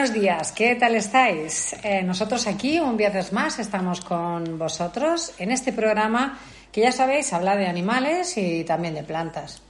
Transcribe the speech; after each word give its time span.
Buenos 0.00 0.18
días, 0.18 0.52
¿qué 0.52 0.76
tal 0.76 0.94
estáis? 0.94 1.76
Eh, 1.82 2.02
nosotros 2.02 2.46
aquí 2.46 2.80
un 2.80 2.96
viernes 2.96 3.34
más 3.34 3.58
estamos 3.58 4.00
con 4.00 4.58
vosotros 4.58 5.34
en 5.36 5.50
este 5.50 5.74
programa 5.74 6.38
que 6.72 6.80
ya 6.80 6.90
sabéis 6.90 7.34
habla 7.34 7.54
de 7.54 7.66
animales 7.66 8.38
y 8.38 8.64
también 8.64 8.94
de 8.94 9.02
plantas. 9.02 9.60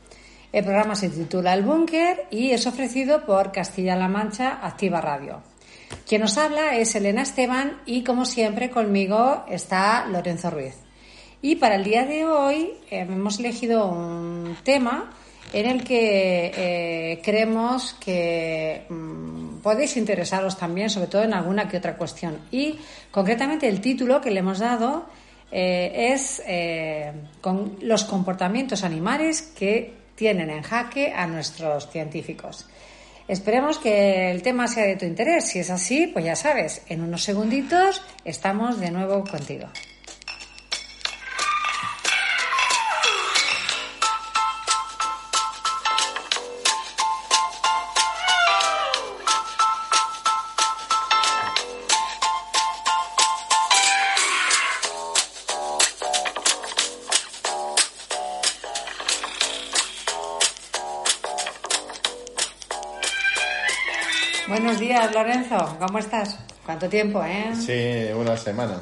El 0.52 0.62
programa 0.62 0.94
se 0.94 1.08
titula 1.08 1.52
El 1.52 1.64
Búnker 1.64 2.28
y 2.30 2.52
es 2.52 2.64
ofrecido 2.68 3.26
por 3.26 3.50
Castilla-La 3.50 4.06
Mancha 4.06 4.60
Activa 4.62 5.00
Radio. 5.00 5.42
Quien 6.08 6.20
nos 6.20 6.38
habla 6.38 6.76
es 6.76 6.94
Elena 6.94 7.22
Esteban 7.22 7.80
y 7.84 8.04
como 8.04 8.24
siempre 8.24 8.70
conmigo 8.70 9.44
está 9.48 10.06
Lorenzo 10.06 10.48
Ruiz. 10.50 10.76
Y 11.42 11.56
para 11.56 11.74
el 11.74 11.82
día 11.82 12.06
de 12.06 12.24
hoy 12.24 12.74
eh, 12.88 13.00
hemos 13.00 13.40
elegido 13.40 13.84
un 13.88 14.56
tema 14.62 15.10
en 15.52 15.66
el 15.66 15.84
que 15.84 16.52
eh, 16.54 17.20
creemos 17.22 17.94
que 17.94 18.86
mm, 18.88 19.58
podéis 19.58 19.96
interesaros 19.96 20.56
también, 20.56 20.90
sobre 20.90 21.08
todo 21.08 21.22
en 21.22 21.34
alguna 21.34 21.68
que 21.68 21.78
otra 21.78 21.96
cuestión. 21.96 22.38
Y 22.50 22.78
concretamente 23.10 23.68
el 23.68 23.80
título 23.80 24.20
que 24.20 24.30
le 24.30 24.40
hemos 24.40 24.58
dado 24.58 25.06
eh, 25.50 26.12
es 26.12 26.42
eh, 26.46 27.12
con 27.40 27.76
los 27.80 28.04
comportamientos 28.04 28.84
animales 28.84 29.42
que 29.42 29.92
tienen 30.14 30.50
en 30.50 30.62
jaque 30.62 31.12
a 31.12 31.26
nuestros 31.26 31.90
científicos. 31.90 32.66
Esperemos 33.26 33.78
que 33.78 34.30
el 34.30 34.42
tema 34.42 34.66
sea 34.66 34.84
de 34.86 34.96
tu 34.96 35.04
interés. 35.04 35.48
Si 35.48 35.60
es 35.60 35.70
así, 35.70 36.08
pues 36.08 36.24
ya 36.24 36.36
sabes, 36.36 36.82
en 36.88 37.00
unos 37.00 37.22
segunditos 37.22 38.02
estamos 38.24 38.80
de 38.80 38.90
nuevo 38.90 39.24
contigo. 39.24 39.68
Buenos 64.50 64.80
días, 64.80 65.14
Lorenzo. 65.14 65.76
¿Cómo 65.78 66.00
estás? 66.00 66.36
¿Cuánto 66.66 66.88
tiempo, 66.88 67.22
eh? 67.22 67.52
Sí, 67.54 68.12
una 68.12 68.36
semana, 68.36 68.80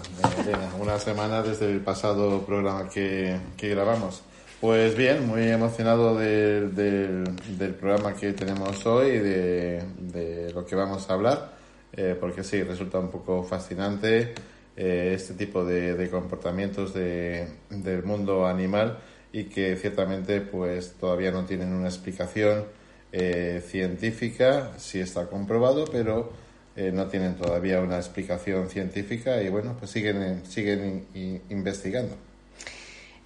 una 0.81 0.99
semana 0.99 1.43
desde 1.43 1.71
el 1.71 1.83
pasado 1.83 2.41
programa 2.41 2.89
que, 2.89 3.39
que 3.55 3.69
grabamos. 3.69 4.23
Pues 4.63 4.97
bien, 4.97 5.27
muy 5.27 5.43
emocionado 5.43 6.17
del, 6.17 6.75
del, 6.75 7.75
programa 7.75 8.15
que 8.15 8.33
tenemos 8.33 8.87
hoy 8.87 9.09
y 9.09 9.19
de, 9.19 9.83
de, 9.99 10.53
lo 10.55 10.65
que 10.65 10.75
vamos 10.75 11.11
a 11.11 11.13
hablar, 11.13 11.53
eh, 11.93 12.17
porque 12.19 12.43
sí, 12.45 12.63
resulta 12.63 12.99
un 12.99 13.11
poco 13.11 13.43
fascinante 13.43 14.33
eh, 14.75 15.13
este 15.15 15.35
tipo 15.35 15.67
de, 15.67 15.93
de 15.93 16.09
comportamientos 16.09 16.95
de, 16.95 17.47
del 17.69 18.05
mundo 18.05 18.47
animal 18.47 19.01
y 19.35 19.45
que 19.45 19.77
ciertamente 19.77 20.41
pues 20.41 20.95
todavía 20.95 21.31
no 21.31 21.45
tienen 21.45 21.75
una 21.75 21.89
explicación 21.89 22.65
eh, 23.13 23.63
científica, 23.67 24.73
sí 24.77 25.01
está 25.01 25.27
comprobado, 25.27 25.85
pero 25.87 26.33
eh, 26.77 26.93
no 26.93 27.07
tienen 27.07 27.35
todavía 27.37 27.81
una 27.81 27.97
explicación 27.97 28.69
científica 28.69 29.43
y 29.43 29.49
bueno, 29.49 29.75
pues 29.79 29.91
siguen, 29.91 30.43
siguen 30.47 31.07
in, 31.15 31.43
investigando. 31.51 32.17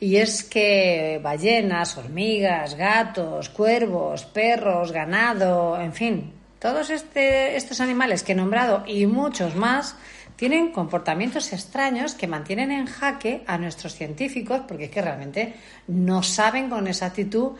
Y 0.00 0.16
es 0.16 0.42
que 0.42 1.20
ballenas, 1.22 1.96
hormigas, 1.96 2.74
gatos, 2.74 3.48
cuervos, 3.50 4.24
perros, 4.24 4.90
ganado, 4.90 5.80
en 5.80 5.92
fin, 5.92 6.32
todos 6.58 6.90
este, 6.90 7.56
estos 7.56 7.80
animales 7.80 8.22
que 8.22 8.32
he 8.32 8.34
nombrado 8.34 8.84
y 8.86 9.06
muchos 9.06 9.54
más 9.54 9.96
tienen 10.36 10.72
comportamientos 10.72 11.52
extraños 11.52 12.14
que 12.14 12.26
mantienen 12.26 12.70
en 12.70 12.86
jaque 12.86 13.44
a 13.46 13.58
nuestros 13.58 13.94
científicos 13.94 14.62
porque 14.66 14.84
es 14.84 14.90
que 14.90 15.02
realmente 15.02 15.54
no 15.88 16.22
saben 16.22 16.70
con 16.70 16.86
exactitud 16.86 17.52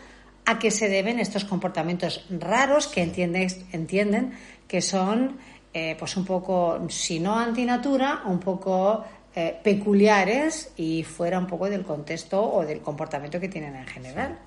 a 0.44 0.58
qué 0.58 0.70
se 0.70 0.88
deben 0.88 1.20
estos 1.20 1.44
comportamientos 1.44 2.26
raros 2.30 2.88
que 2.88 3.02
entienden, 3.02 3.48
entienden 3.72 4.32
que 4.66 4.80
son 4.80 5.38
eh, 5.74 5.96
pues 5.98 6.16
un 6.16 6.24
poco, 6.24 6.86
si 6.88 7.20
no 7.20 7.38
antinatura, 7.38 8.22
un 8.26 8.38
poco 8.38 9.04
eh, 9.34 9.58
peculiares 9.62 10.72
y 10.76 11.02
fuera 11.04 11.38
un 11.38 11.46
poco 11.46 11.70
del 11.70 11.84
contexto 11.84 12.42
o 12.42 12.66
del 12.66 12.80
comportamiento 12.80 13.40
que 13.40 13.48
tienen 13.48 13.76
en 13.76 13.86
general. 13.86 14.38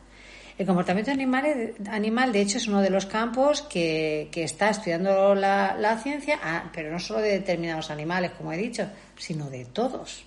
El 0.58 0.66
comportamiento 0.66 1.12
animal, 1.12 1.74
animal, 1.90 2.32
de 2.32 2.42
hecho, 2.42 2.58
es 2.58 2.68
uno 2.68 2.82
de 2.82 2.90
los 2.90 3.06
campos 3.06 3.62
que, 3.64 4.30
que 4.32 4.44
está 4.44 4.70
estudiando 4.70 5.36
la, 5.36 5.76
la 5.78 5.98
ciencia, 5.98 6.40
ah, 6.42 6.70
pero 6.74 6.92
no 6.92 7.00
solo 7.00 7.20
de 7.20 7.32
determinados 7.32 7.92
animales, 7.92 8.32
como 8.38 8.54
he 8.54 8.58
dicho, 8.58 8.88
sino 9.18 9.50
de 9.50 9.66
todos. 9.66 10.24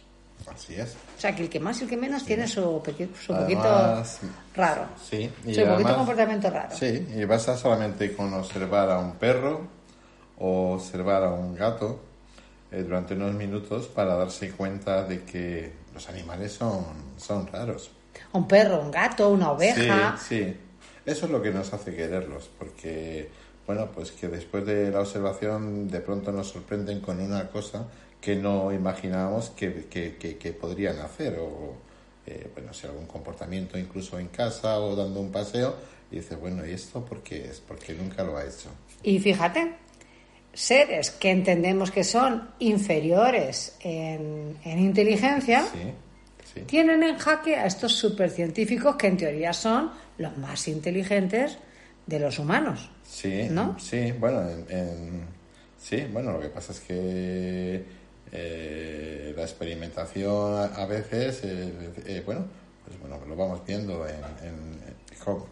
Así 0.47 0.75
es. 0.75 0.97
O 1.17 1.21
sea, 1.21 1.35
que 1.35 1.43
el 1.43 1.51
que 1.51 1.61
más 1.61 1.81
y 1.81 1.85
el 1.85 1.91
que 1.91 1.97
menos 1.97 2.23
sí. 2.23 2.29
tiene 2.29 2.47
su, 2.47 2.83
su 3.21 3.33
Además, 3.33 4.19
poquito 4.21 4.35
raro. 4.55 4.87
Sí, 5.09 5.31
y 5.45 5.55
su 5.55 5.61
además, 5.61 5.77
poquito 5.77 5.97
comportamiento 5.97 6.51
raro. 6.51 6.77
Sí, 6.77 7.09
y 7.17 7.25
basta 7.25 7.57
solamente 7.57 8.15
con 8.15 8.33
observar 8.35 8.91
a 8.91 8.99
un 8.99 9.13
perro 9.17 9.67
o 10.39 10.75
observar 10.75 11.25
a 11.25 11.31
un 11.31 11.55
gato 11.55 12.01
eh, 12.71 12.83
durante 12.83 13.15
unos 13.15 13.35
minutos 13.35 13.87
para 13.89 14.15
darse 14.15 14.51
cuenta 14.53 15.05
de 15.05 15.25
que 15.25 15.73
los 15.95 16.09
animales 16.09 16.53
son, 16.53 16.85
son 17.17 17.47
raros. 17.47 17.91
Un 18.33 18.47
perro, 18.47 18.81
un 18.81 18.91
gato, 18.91 19.31
una 19.31 19.53
oveja. 19.53 20.17
Sí, 20.19 20.45
sí. 20.45 20.57
Eso 21.05 21.25
es 21.25 21.33
lo 21.33 21.41
que 21.41 21.51
nos 21.51 21.73
hace 21.73 21.95
quererlos, 21.95 22.51
porque, 22.59 23.31
bueno, 23.67 23.89
pues 23.95 24.13
que 24.13 24.29
después 24.29 24.67
de 24.67 24.91
la 24.91 25.01
observación 25.01 25.89
de 25.89 26.01
pronto 26.01 26.31
nos 26.31 26.49
sorprenden 26.49 27.01
con 27.01 27.19
una 27.21 27.49
cosa 27.49 27.87
que 28.21 28.37
no 28.37 28.73
imaginábamos 28.73 29.51
que, 29.51 29.87
que, 29.87 30.17
que, 30.17 30.37
que 30.37 30.53
podrían 30.53 30.99
hacer 30.99 31.39
o 31.39 31.75
eh, 32.27 32.51
bueno 32.53 32.75
si 32.75 32.87
algún 32.87 33.07
comportamiento 33.07 33.79
incluso 33.79 34.19
en 34.19 34.29
casa 34.29 34.81
o 34.81 34.95
dando 34.97 35.21
un 35.21 35.31
paseo 35.31 35.77
y 36.11 36.17
dices 36.17 36.39
bueno 36.39 36.67
y 36.67 36.73
esto 36.73 37.05
por 37.05 37.23
qué 37.23 37.47
es 37.47 37.61
porque 37.61 37.95
nunca 37.95 38.25
lo 38.25 38.37
ha 38.37 38.45
hecho 38.45 38.71
y 39.03 39.19
fíjate 39.19 39.73
seres 40.53 41.11
que 41.13 41.31
entendemos 41.31 41.91
que 41.91 42.03
son 42.03 42.51
inferiores 42.59 43.77
en, 43.81 44.57
en 44.65 44.79
inteligencia 44.79 45.63
sí, 45.63 45.93
sí. 46.53 46.61
tienen 46.63 47.03
en 47.03 47.17
jaque 47.19 47.57
a 47.57 47.67
estos 47.67 47.93
supercientíficos 47.95 48.97
que 48.97 49.07
en 49.07 49.17
teoría 49.17 49.53
son 49.53 49.93
los 50.19 50.37
más 50.39 50.67
inteligentes 50.67 51.57
de 52.07 52.19
los 52.19 52.39
humanos 52.39 52.91
sí 53.05 53.47
¿no? 53.49 53.79
sí 53.79 54.13
bueno 54.13 54.43
en, 54.43 54.67
en, 54.69 55.23
sí 55.79 56.05
bueno 56.13 56.33
lo 56.33 56.41
que 56.41 56.49
pasa 56.49 56.73
es 56.73 56.81
que 56.81 57.98
eh, 58.33 59.33
la 59.37 59.43
experimentación 59.43 60.55
a, 60.55 60.65
a 60.65 60.87
veces, 60.87 61.41
eh, 61.45 61.93
eh, 62.07 62.23
bueno, 62.25 62.45
pues 62.85 62.99
bueno, 63.01 63.19
lo 63.27 63.37
vamos 63.37 63.61
viendo 63.67 64.07
en, 64.07 64.17
en, 64.47 64.79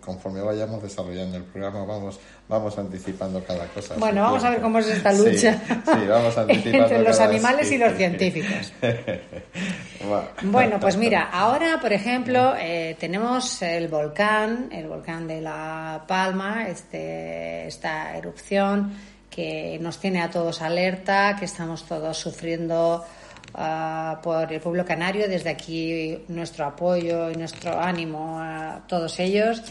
conforme 0.00 0.40
vayamos 0.40 0.82
desarrollando 0.82 1.36
el 1.36 1.44
programa, 1.44 1.84
vamos, 1.84 2.18
vamos 2.48 2.78
anticipando 2.78 3.42
cada 3.44 3.66
cosa. 3.66 3.94
Bueno, 3.98 4.22
vamos 4.22 4.44
a 4.44 4.50
ver 4.50 4.60
cómo 4.60 4.78
es 4.78 4.86
esta 4.88 5.12
lucha 5.12 5.60
sí, 5.66 5.74
sí, 5.84 6.06
vamos 6.08 6.38
anticipando 6.38 6.78
entre 6.78 7.02
los 7.02 7.20
animales 7.20 7.70
y 7.72 7.78
los 7.78 7.94
científicos. 7.94 8.72
bueno, 10.42 10.80
pues 10.80 10.96
mira, 10.96 11.28
ahora, 11.30 11.78
por 11.80 11.92
ejemplo, 11.92 12.54
eh, 12.58 12.96
tenemos 12.98 13.60
el 13.62 13.88
volcán, 13.88 14.68
el 14.72 14.86
volcán 14.86 15.26
de 15.26 15.40
La 15.40 16.04
Palma, 16.06 16.68
este, 16.68 17.66
esta 17.66 18.16
erupción 18.16 18.92
que 19.36 19.78
nos 19.82 20.00
tiene 20.00 20.22
a 20.22 20.30
todos 20.30 20.62
alerta, 20.62 21.36
que 21.38 21.44
estamos 21.44 21.84
todos 21.84 22.16
sufriendo 22.16 23.04
ah, 23.52 24.18
por 24.22 24.50
el 24.50 24.60
pueblo 24.60 24.86
canario. 24.86 25.28
Desde 25.28 25.50
aquí 25.50 26.24
nuestro 26.28 26.64
apoyo 26.64 27.30
y 27.30 27.34
nuestro 27.34 27.78
ánimo 27.78 28.40
a 28.40 28.84
todos 28.88 29.20
ellos. 29.20 29.62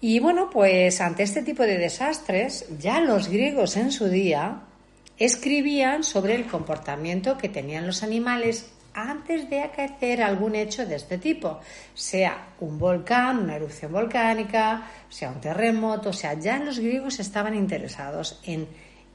Y 0.00 0.20
bueno, 0.20 0.48
pues 0.50 1.02
ante 1.02 1.24
este 1.24 1.42
tipo 1.42 1.64
de 1.64 1.76
desastres, 1.76 2.64
ya 2.78 3.00
los 3.00 3.28
griegos 3.28 3.76
en 3.76 3.92
su 3.92 4.08
día 4.08 4.62
escribían 5.18 6.02
sobre 6.02 6.34
el 6.34 6.46
comportamiento 6.46 7.36
que 7.36 7.50
tenían 7.50 7.86
los 7.86 8.02
animales 8.02 8.70
antes 8.94 9.48
de 9.48 9.62
acaecer 9.62 10.22
algún 10.22 10.54
hecho 10.54 10.86
de 10.86 10.96
este 10.96 11.18
tipo, 11.18 11.60
sea 11.94 12.48
un 12.60 12.78
volcán, 12.78 13.38
una 13.38 13.56
erupción 13.56 13.92
volcánica, 13.92 14.86
sea 15.08 15.30
un 15.30 15.40
terremoto, 15.40 16.10
o 16.10 16.12
sea, 16.12 16.34
ya 16.34 16.58
los 16.58 16.78
griegos 16.78 17.20
estaban 17.20 17.54
interesados 17.54 18.40
en, 18.44 18.66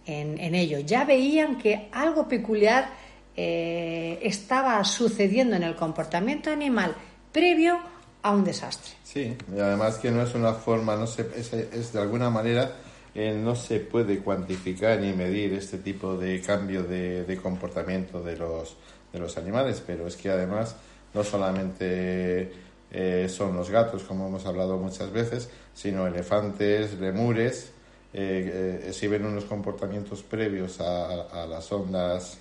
en, 0.05 0.55
ello, 0.55 0.79
ya 0.79 1.05
veían 1.05 1.57
que 1.57 1.89
algo 1.91 2.27
peculiar 2.27 2.89
eh, 3.35 4.19
estaba 4.21 4.83
sucediendo 4.83 5.55
en 5.55 5.63
el 5.63 5.75
comportamiento 5.75 6.51
animal 6.51 6.95
previo 7.31 7.79
a 8.21 8.31
un 8.31 8.43
desastre. 8.43 8.93
Sí, 9.03 9.35
y 9.53 9.59
además 9.59 9.97
que 9.97 10.11
no 10.11 10.21
es 10.21 10.33
una 10.33 10.53
forma, 10.53 10.95
no 10.95 11.07
se, 11.07 11.29
es, 11.35 11.93
de 11.93 11.99
alguna 12.01 12.29
manera 12.29 12.77
eh, 13.13 13.33
no 13.33 13.55
se 13.55 13.79
puede 13.79 14.19
cuantificar 14.19 14.99
ni 14.99 15.13
medir 15.13 15.53
este 15.53 15.77
tipo 15.77 16.15
de 16.15 16.41
cambio 16.41 16.83
de, 16.83 17.25
de 17.25 17.37
comportamiento 17.37 18.23
de 18.23 18.37
los 18.37 18.77
de 19.13 19.19
los 19.19 19.38
animales, 19.38 19.81
pero 19.86 20.07
es 20.07 20.18
que 20.18 20.30
además 20.30 20.75
no 21.13 21.24
solamente 21.24 22.51
eh, 22.92 23.27
son 23.30 23.56
los 23.56 23.69
gatos, 23.69 24.04
como 24.04 24.27
hemos 24.27 24.45
hablado 24.45 24.77
muchas 24.77 25.12
veces, 25.12 25.50
sino 25.74 26.07
elefantes, 26.07 27.00
lemures, 27.00 27.71
eh, 28.13 28.81
eh, 28.83 28.86
exhiben 28.89 29.25
unos 29.25 29.45
comportamientos 29.45 30.21
previos 30.21 30.80
a, 30.81 31.45
las 31.48 31.71
ondas 31.71 32.38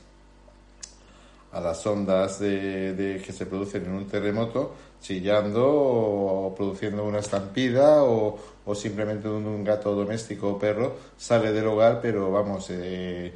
a 1.51 1.61
las 1.61 1.87
ondas 1.87 2.41
de, 2.41 3.23
que 3.25 3.33
se 3.33 3.45
producen 3.45 3.85
en 3.85 3.93
un 3.93 4.07
terremoto, 4.07 4.73
chillando 5.03 5.63
o 5.67 6.55
produciendo 6.55 7.05
una 7.05 7.19
estampida 7.19 8.03
o, 8.05 8.39
o 8.65 8.75
simplemente 8.75 9.29
un, 9.29 9.47
un, 9.47 9.65
gato 9.65 9.95
doméstico 9.95 10.49
o 10.49 10.59
perro 10.59 10.97
sale 11.17 11.53
del 11.53 11.67
hogar, 11.67 12.01
pero 12.01 12.31
vamos, 12.31 12.69
eh, 12.71 13.35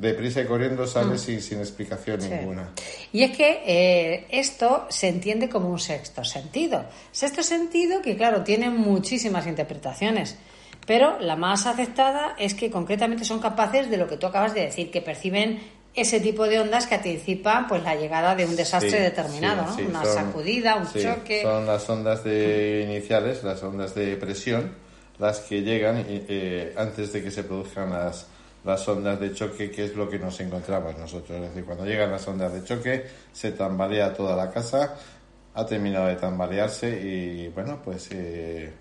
deprisa 0.00 0.40
y 0.40 0.46
corriendo 0.46 0.86
sale 0.86 1.14
mm. 1.14 1.40
sin, 1.40 1.58
explicación 1.58 2.20
ninguna. 2.20 2.70
Y 3.12 3.22
es 3.22 3.36
que 3.36 3.62
eh, 3.66 4.26
esto 4.30 4.86
se 4.88 5.08
entiende 5.08 5.48
como 5.48 5.68
un 5.68 5.78
sexto 5.78 6.24
sentido. 6.24 6.84
Sexto 7.12 7.42
sentido 7.42 8.00
que, 8.00 8.16
claro, 8.16 8.42
tiene 8.42 8.70
muchísimas 8.70 9.46
interpretaciones. 9.46 10.36
Pero 10.86 11.20
la 11.20 11.36
más 11.36 11.66
aceptada 11.66 12.34
es 12.38 12.54
que 12.54 12.70
concretamente 12.70 13.24
son 13.24 13.38
capaces 13.38 13.90
de 13.90 13.96
lo 13.96 14.08
que 14.08 14.16
tú 14.16 14.26
acabas 14.26 14.54
de 14.54 14.62
decir, 14.62 14.90
que 14.90 15.02
perciben 15.02 15.60
ese 15.94 16.20
tipo 16.20 16.46
de 16.46 16.60
ondas 16.60 16.86
que 16.86 16.94
anticipan 16.94 17.66
pues 17.66 17.82
la 17.82 17.96
llegada 17.96 18.34
de 18.34 18.46
un 18.46 18.56
desastre 18.56 19.00
determinado, 19.00 19.66
una 19.86 20.04
sacudida, 20.04 20.76
un 20.76 20.86
choque. 20.86 21.42
Son 21.42 21.66
las 21.66 21.88
ondas 21.90 22.24
de 22.24 22.86
iniciales, 22.88 23.42
las 23.44 23.62
ondas 23.62 23.94
de 23.94 24.16
presión, 24.16 24.72
las 25.18 25.40
que 25.40 25.62
llegan 25.62 26.04
eh, 26.08 26.72
antes 26.76 27.12
de 27.12 27.22
que 27.22 27.30
se 27.30 27.42
produzcan 27.42 27.90
las, 27.90 28.26
las 28.64 28.86
ondas 28.88 29.18
de 29.18 29.32
choque, 29.32 29.70
que 29.70 29.86
es 29.86 29.96
lo 29.96 30.08
que 30.08 30.18
nos 30.18 30.38
encontramos 30.40 30.96
nosotros. 30.98 31.38
Es 31.38 31.48
decir, 31.48 31.64
cuando 31.64 31.84
llegan 31.84 32.10
las 32.10 32.26
ondas 32.28 32.52
de 32.52 32.64
choque, 32.64 33.06
se 33.32 33.52
tambalea 33.52 34.12
toda 34.12 34.36
la 34.36 34.50
casa, 34.50 34.96
ha 35.54 35.66
terminado 35.66 36.06
de 36.06 36.16
tambalearse 36.16 36.88
y 36.90 37.48
bueno, 37.48 37.80
pues 37.84 38.08
eh, 38.12 38.72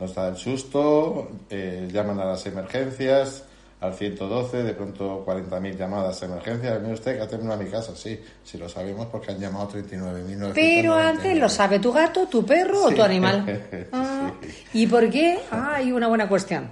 nos 0.00 0.14
da 0.14 0.28
el 0.28 0.36
susto, 0.36 1.30
eh, 1.48 1.88
llaman 1.92 2.18
a 2.20 2.24
las 2.24 2.44
emergencias, 2.46 3.44
al 3.82 3.94
112, 3.94 4.62
de 4.62 4.74
pronto 4.74 5.24
40.000 5.26 5.76
llamadas 5.76 6.22
a 6.22 6.26
emergencia. 6.26 6.78
Mire 6.78 6.94
usted 6.94 7.16
que 7.16 7.22
ha 7.22 7.26
terminado 7.26 7.60
mi 7.60 7.68
casa, 7.68 7.96
sí, 7.96 8.20
sí 8.44 8.56
lo 8.56 8.68
sabemos 8.68 9.06
porque 9.06 9.32
han 9.32 9.40
llamado 9.40 9.68
39.000. 9.70 10.52
Pero 10.54 10.94
antes 10.94 11.36
lo 11.36 11.48
sabe 11.48 11.80
tu 11.80 11.92
gato, 11.92 12.26
tu 12.28 12.46
perro 12.46 12.84
o 12.84 12.90
tu 12.90 13.02
animal. 13.02 13.44
Ah, 13.92 14.32
¿Y 14.72 14.86
por 14.86 15.10
qué? 15.10 15.40
Ah, 15.50 15.74
hay 15.74 15.90
una 15.92 16.06
buena 16.06 16.28
cuestión. 16.28 16.68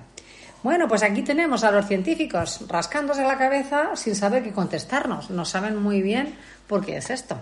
Bueno, 0.63 0.89
pues 0.89 1.03
aquí 1.03 1.23
tenemos 1.23 1.65
a 1.65 1.71
los 1.71 1.87
científicos 1.87 2.61
rascándose 2.69 3.23
la 3.23 3.39
cabeza 3.39 3.97
sin 3.97 4.15
saber 4.15 4.43
qué 4.43 4.53
contestarnos. 4.53 5.31
No 5.31 5.45
saben 5.45 5.77
muy 5.77 6.03
bien 6.03 6.35
por 6.67 6.85
qué 6.85 6.99
es 6.99 7.09
esto. 7.09 7.39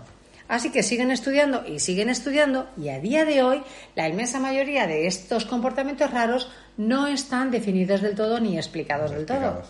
Así 0.47 0.70
que 0.70 0.82
siguen 0.82 1.11
estudiando 1.11 1.67
y 1.67 1.81
siguen 1.81 2.09
estudiando 2.09 2.69
y 2.79 2.88
a 2.88 3.00
día 3.00 3.26
de 3.26 3.43
hoy 3.43 3.62
la 3.94 4.09
inmensa 4.09 4.41
mayoría 4.41 4.87
de 4.87 5.06
estos 5.06 5.44
comportamientos 5.44 6.11
raros 6.11 6.50
no 6.79 7.06
están 7.06 7.50
definidos 7.50 8.00
del 8.00 8.15
todo 8.15 8.41
ni 8.41 8.56
explicados 8.56 9.11
del 9.11 9.26
todo. 9.26 9.62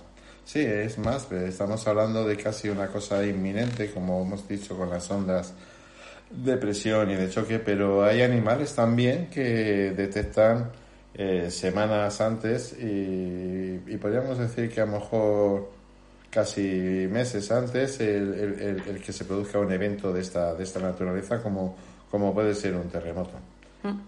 Sí, 0.45 0.61
es 0.61 0.97
más, 0.99 1.31
estamos 1.33 1.87
hablando 1.89 2.25
de 2.25 2.37
casi 2.37 2.69
una 2.69 2.87
cosa 2.87 3.27
inminente, 3.27 3.91
como 3.91 4.23
hemos 4.23 4.47
dicho 4.47 4.77
con 4.77 4.89
las 4.89 5.11
ondas 5.11 5.53
de 6.31 6.57
presión 6.57 7.11
y 7.11 7.17
de 7.17 7.29
choque, 7.29 7.59
pero 7.59 8.05
hay 8.05 8.23
animales 8.23 8.75
también 8.75 9.29
que 9.31 9.93
detectan 9.97 10.71
eh, 11.21 11.51
semanas 11.51 12.21
antes 12.21 12.77
y, 12.79 13.97
podríamos 14.01 14.39
decir 14.39 14.73
que 14.73 14.81
a 14.81 14.87
lo 14.87 14.93
mejor 14.93 15.69
casi 16.31 17.09
meses 17.11 17.51
antes 17.51 17.99
el, 17.99 19.03
que 19.05 19.13
se 19.13 19.25
produzca 19.25 19.59
un 19.59 19.73
evento 19.73 20.13
de 20.13 20.21
esta, 20.21 20.55
de 20.55 20.63
esta 20.63 20.79
naturaleza 20.79 21.43
como, 21.43 21.77
como 22.09 22.33
puede 22.33 22.55
ser 22.55 22.77
un 22.77 22.89
terremoto. 22.89 23.33
Mm. 23.83 23.99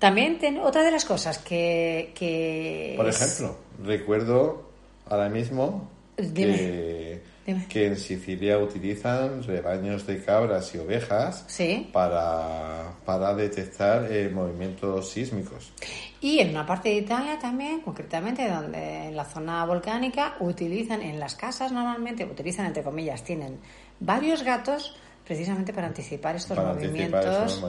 También 0.00 0.40
otra 0.64 0.82
de 0.82 0.90
las 0.90 1.04
cosas 1.04 1.38
que... 1.38 2.10
que 2.12 2.94
Por 2.96 3.08
ejemplo, 3.08 3.56
recuerdo 3.84 4.68
ahora 5.06 5.28
mismo 5.28 5.88
que 6.16 7.22
que 7.68 7.86
en 7.86 7.96
Sicilia 7.96 8.58
utilizan 8.58 9.42
rebaños 9.42 10.06
de 10.06 10.22
cabras 10.22 10.74
y 10.74 10.78
ovejas 10.78 11.46
para, 11.92 12.92
para 13.04 13.34
detectar 13.34 14.10
eh, 14.10 14.28
movimientos 14.28 15.10
sísmicos. 15.10 15.72
Y 16.20 16.38
en 16.38 16.50
una 16.50 16.64
parte 16.64 16.90
de 16.90 16.96
Italia 16.96 17.38
también, 17.40 17.80
concretamente 17.80 18.48
donde 18.48 19.08
en 19.08 19.16
la 19.16 19.24
zona 19.24 19.64
volcánica, 19.64 20.36
utilizan 20.40 21.02
en 21.02 21.18
las 21.18 21.34
casas 21.34 21.72
normalmente, 21.72 22.24
utilizan 22.24 22.66
entre 22.66 22.82
comillas, 22.82 23.24
tienen 23.24 23.58
varios 23.98 24.42
gatos 24.44 24.96
precisamente 25.24 25.72
para 25.72 25.86
anticipar 25.88 26.36
estos, 26.36 26.58
movimientos, 26.58 27.62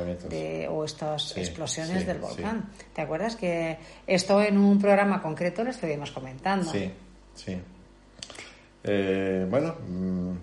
o 0.69 0.85
estas 0.85 1.37
explosiones 1.37 2.05
del 2.05 2.19
volcán. 2.19 2.69
¿Te 2.93 3.01
acuerdas 3.01 3.35
que 3.35 3.77
esto 4.05 4.41
en 4.41 4.57
un 4.57 4.79
programa 4.79 5.21
concreto 5.21 5.63
lo 5.63 5.69
estuvimos 5.71 6.11
comentando? 6.11 6.71
Sí, 6.71 6.91
sí. 7.35 7.57
Eh, 8.83 9.47
bueno, 9.49 9.75
mm, 9.87 10.33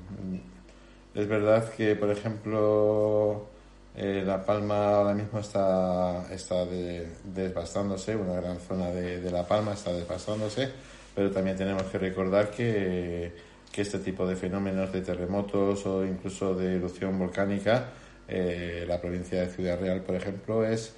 es 1.15 1.29
verdad 1.29 1.70
que, 1.74 1.94
por 1.96 2.10
ejemplo, 2.10 3.48
eh, 3.96 4.22
La 4.24 4.44
Palma 4.44 4.94
ahora 4.96 5.15
mismo 5.15 5.41
está, 5.41 6.26
está 6.32 6.65
desbastándose, 6.65 8.17
una 8.17 8.34
gran 8.41 8.60
zona 8.60 8.91
de, 8.91 9.31
La 9.31 9.46
Palma 9.46 9.74
está 9.74 9.93
desbastándose, 9.93 10.70
pero 11.15 11.31
también 11.31 11.56
tenemos 11.56 11.82
que 11.84 11.98
recordar 11.98 12.50
que, 12.50 13.32
que 13.70 13.82
este 13.82 13.98
tipo 13.98 14.26
de 14.26 14.36
fenómenos 14.36 14.93
de 14.93 15.03
terremotos 15.03 15.84
o 15.86 16.05
incluso 16.06 16.55
de 16.55 16.76
erupción 16.76 17.19
volcánica, 17.19 17.91
eh, 18.29 18.84
la 18.88 19.00
provincia 19.00 19.41
de 19.41 19.48
Ciudad 19.48 19.79
Real, 19.81 20.03
por 20.03 20.15
ejemplo, 20.15 20.65
es 20.65 20.94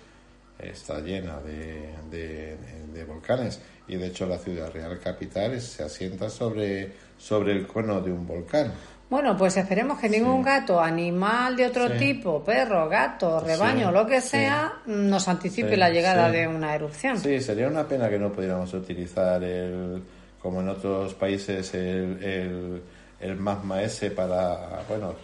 está 0.62 1.00
llena 1.00 1.40
de, 1.40 2.56
de, 2.92 3.04
volcanes. 3.04 3.60
Y 3.88 3.96
de 3.96 4.06
hecho 4.06 4.26
la 4.26 4.38
ciudad 4.38 4.72
real 4.72 4.98
capital 5.00 5.60
se 5.60 5.82
asienta 5.82 6.30
sobre 6.30 6.92
sobre 7.22 7.52
el 7.52 7.66
cono 7.66 8.00
de 8.00 8.10
un 8.10 8.26
volcán. 8.26 8.72
Bueno, 9.08 9.36
pues 9.36 9.56
esperemos 9.56 9.98
que 10.00 10.08
ningún 10.08 10.42
gato, 10.42 10.80
animal 10.80 11.54
de 11.54 11.66
otro 11.66 11.90
tipo, 11.92 12.42
perro, 12.42 12.88
gato, 12.88 13.38
rebaño, 13.40 13.92
lo 13.92 14.06
que 14.06 14.20
sea, 14.22 14.80
nos 14.86 15.28
anticipe 15.28 15.76
la 15.76 15.90
llegada 15.90 16.30
de 16.30 16.48
una 16.48 16.74
erupción. 16.74 17.18
Sí, 17.18 17.38
sería 17.40 17.68
una 17.68 17.86
pena 17.86 18.08
que 18.08 18.18
no 18.18 18.32
pudiéramos 18.32 18.72
utilizar 18.72 19.44
el, 19.44 20.02
como 20.40 20.62
en 20.62 20.70
otros 20.70 21.14
países, 21.14 21.74
el, 21.74 22.82
el, 23.20 23.36
magma 23.36 23.82
ese 23.82 24.10
para, 24.10 24.82
bueno, 24.88 25.14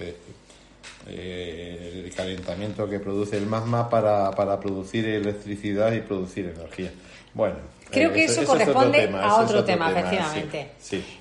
eh, 1.09 2.05
el 2.05 2.15
calentamiento 2.15 2.89
que 2.89 3.01
produce 3.01 3.39
el 3.39 3.47
magma 3.47 3.89
para, 3.89 4.31
para 4.33 4.61
producir 4.61 5.09
electricidad 5.09 5.93
y 5.93 6.01
producir 6.01 6.53
energía. 6.55 6.93
Bueno, 7.33 7.57
Creo 7.91 8.13
que 8.13 8.25
eso, 8.25 8.45
corresponde 8.45 9.11
a 9.15 9.37
otro, 9.37 9.65
tema, 9.65 9.91
efectivamente. 9.91 10.73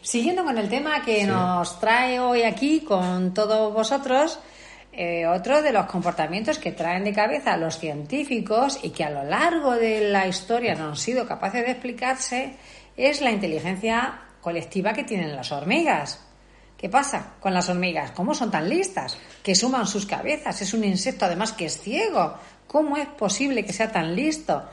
Siguiendo 0.02 0.44
con 0.44 0.58
el 0.58 0.70
tema 0.70 1.04
que 1.04 1.26
nos 1.26 1.80
trae 1.80 2.20
hoy 2.20 2.44
aquí 2.44 2.82
con 2.82 3.34
todos 3.34 3.74
vosotros, 3.74 4.40
eh, 4.92 5.28
otro 5.28 5.62
de 5.62 5.72
los 5.72 5.86
comportamientos 5.86 6.58
que 6.58 6.72
traen 6.72 7.04
de 7.04 7.14
cabeza 7.14 7.56
los 7.56 7.78
científicos 7.78 8.80
y 8.82 8.90
que 8.90 9.04
a 9.04 9.12
lo 9.12 9.24
largo 9.24 9.76
de 9.76 10.10
la 10.10 10.28
historia 10.28 10.74
no 10.74 10.90
han 10.90 10.98
sido 10.98 11.28
capaces 11.28 11.64
de 11.64 11.72
explicarse 11.72 12.56
es 12.96 13.22
la 13.22 13.32
inteligencia 13.32 14.22
colectiva 14.42 14.94
que 14.94 15.04
tienen 15.04 15.36
las 15.36 15.52
hormigas. 15.52 16.24
¿Qué 16.78 16.90
pasa 16.90 17.34
con 17.40 17.54
las 17.54 17.70
hormigas? 17.70 18.12
¿Cómo 18.12 18.34
son 18.34 18.50
tan 18.50 18.70
listas? 18.70 19.18
Que 19.44 19.56
suman 19.56 19.88
sus 19.88 20.06
cabezas. 20.06 20.62
Es 20.62 20.74
un 20.74 20.84
insecto 20.84 21.26
además 21.26 21.54
que 21.54 21.66
es 21.66 21.80
ciego. 21.80 22.36
¿Cómo 22.68 22.98
es 22.98 23.08
posible 23.08 23.66
que 23.66 23.74
sea 23.74 23.92
tan 23.92 24.16
listo? 24.16 24.64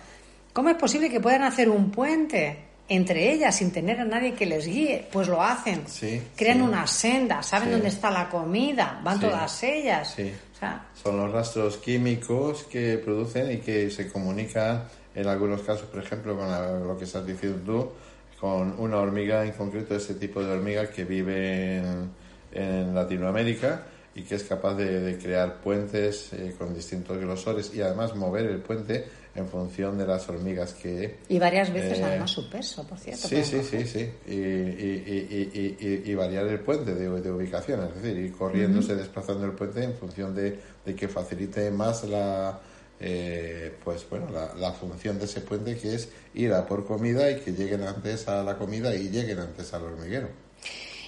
¿Cómo 0.54 0.70
es 0.70 0.76
posible 0.76 1.11
que 1.11 1.20
puedan 1.20 1.42
hacer 1.42 1.68
un 1.68 1.90
puente 1.90 2.58
entre 2.88 3.32
ellas 3.32 3.56
sin 3.56 3.70
tener 3.73 3.99
a 4.00 4.04
nadie 4.04 4.34
que 4.34 4.44
les 4.44 4.66
guíe, 4.66 5.08
pues 5.11 5.26
lo 5.26 5.42
hacen. 5.42 5.88
Sí, 5.88 6.20
Crean 6.37 6.58
sí. 6.58 6.62
una 6.64 6.87
senda, 6.87 7.42
saben 7.42 7.68
Sí. 7.68 7.73
dónde 7.73 7.88
está 7.88 8.11
la 8.11 8.28
comida, 8.28 9.00
van 9.02 9.18
todas 9.18 9.62
ellas. 9.62 10.12
Sí. 10.14 10.30
O 10.54 10.58
sea, 10.58 10.87
Son 11.02 11.16
los 11.16 11.32
rastros 11.32 11.78
químicos 11.78 12.64
que 12.64 12.99
producen 12.99 13.50
y 13.52 13.56
que 13.58 13.90
se 13.90 14.08
comunican 14.12 14.84
en 15.14 15.26
algunos 15.26 15.62
casos, 15.62 15.87
por 15.87 16.02
ejemplo, 16.02 16.37
con 16.37 16.50
la- 16.50 16.73
lo 16.78 16.99
que 16.99 17.04
estás 17.04 17.26
diciendo 17.26 17.58
tú, 17.64 17.90
con 18.38 18.78
una 18.78 18.99
hormiga 18.99 19.42
en 19.46 19.52
concreto, 19.52 19.96
ese 19.96 20.14
tipo 20.16 20.44
de 20.44 20.52
hormiga 20.52 20.90
que 20.90 21.04
vive 21.04 21.78
en, 21.78 22.11
en 22.52 22.94
Latinoamérica 22.94 23.82
y 24.14 24.23
que 24.25 24.34
es 24.34 24.44
capaz 24.44 24.75
de, 24.75 25.00
de 25.00 25.16
crear 25.18 25.56
puentes 25.62 26.34
eh, 26.34 26.54
con 26.58 26.75
distintos 26.75 27.16
grosores 27.18 27.73
y 27.75 27.80
además 27.80 28.14
mover 28.14 28.44
el 28.44 28.58
puente 28.58 29.06
en 29.34 29.48
función 29.48 29.98
de 29.98 30.06
las 30.06 30.28
hormigas 30.28 30.74
que, 30.74 31.16
y 31.28 31.38
varias 31.38 31.72
veces 31.72 31.98
Eh, 31.98 32.04
además 32.04 32.30
su 32.30 32.48
peso, 32.48 32.86
por 32.86 32.98
cierto. 32.98 33.26
Sí, 33.28 33.42
sí, 33.44 33.62
sí, 33.62 33.84
sí. 33.86 34.10
Y, 34.26 34.32
y- 34.34 35.04
y- 35.06 35.50
y- 35.52 35.76
y- 36.06 36.10
y 36.10 36.14
variar 36.14 36.46
el 36.46 36.60
puente 36.60 36.94
de, 36.94 37.08
de 37.20 37.30
ubicación, 37.32 37.84
es 37.88 38.02
decir, 38.02 38.16
ir 38.18 38.32
corriéndose, 38.32 38.94
desplazando 38.94 39.44
el 39.46 39.52
puente 39.52 39.82
en 39.82 39.94
función 39.94 40.34
de, 40.34 40.58
de 40.84 40.94
que 40.94 41.08
facilite 41.08 41.70
más 41.72 42.04
la, 42.04 42.60
eh, 43.00 43.74
pues 43.82 44.06
bueno, 44.08 44.30
la, 44.30 44.54
la 44.54 44.72
función 44.72 45.18
de 45.18 45.24
ese 45.24 45.40
puente 45.40 45.76
que 45.76 45.94
es 45.96 46.08
ir 46.34 46.52
a 46.52 46.64
por 46.64 46.86
comida 46.86 47.28
y 47.30 47.40
que 47.40 47.52
lleguen 47.52 47.82
antes 47.82 48.28
a 48.28 48.42
la 48.44 48.56
comida 48.56 48.94
y 48.94 49.08
lleguen 49.08 49.40
antes 49.40 49.74
al 49.74 49.82
hormiguero. 49.82 50.28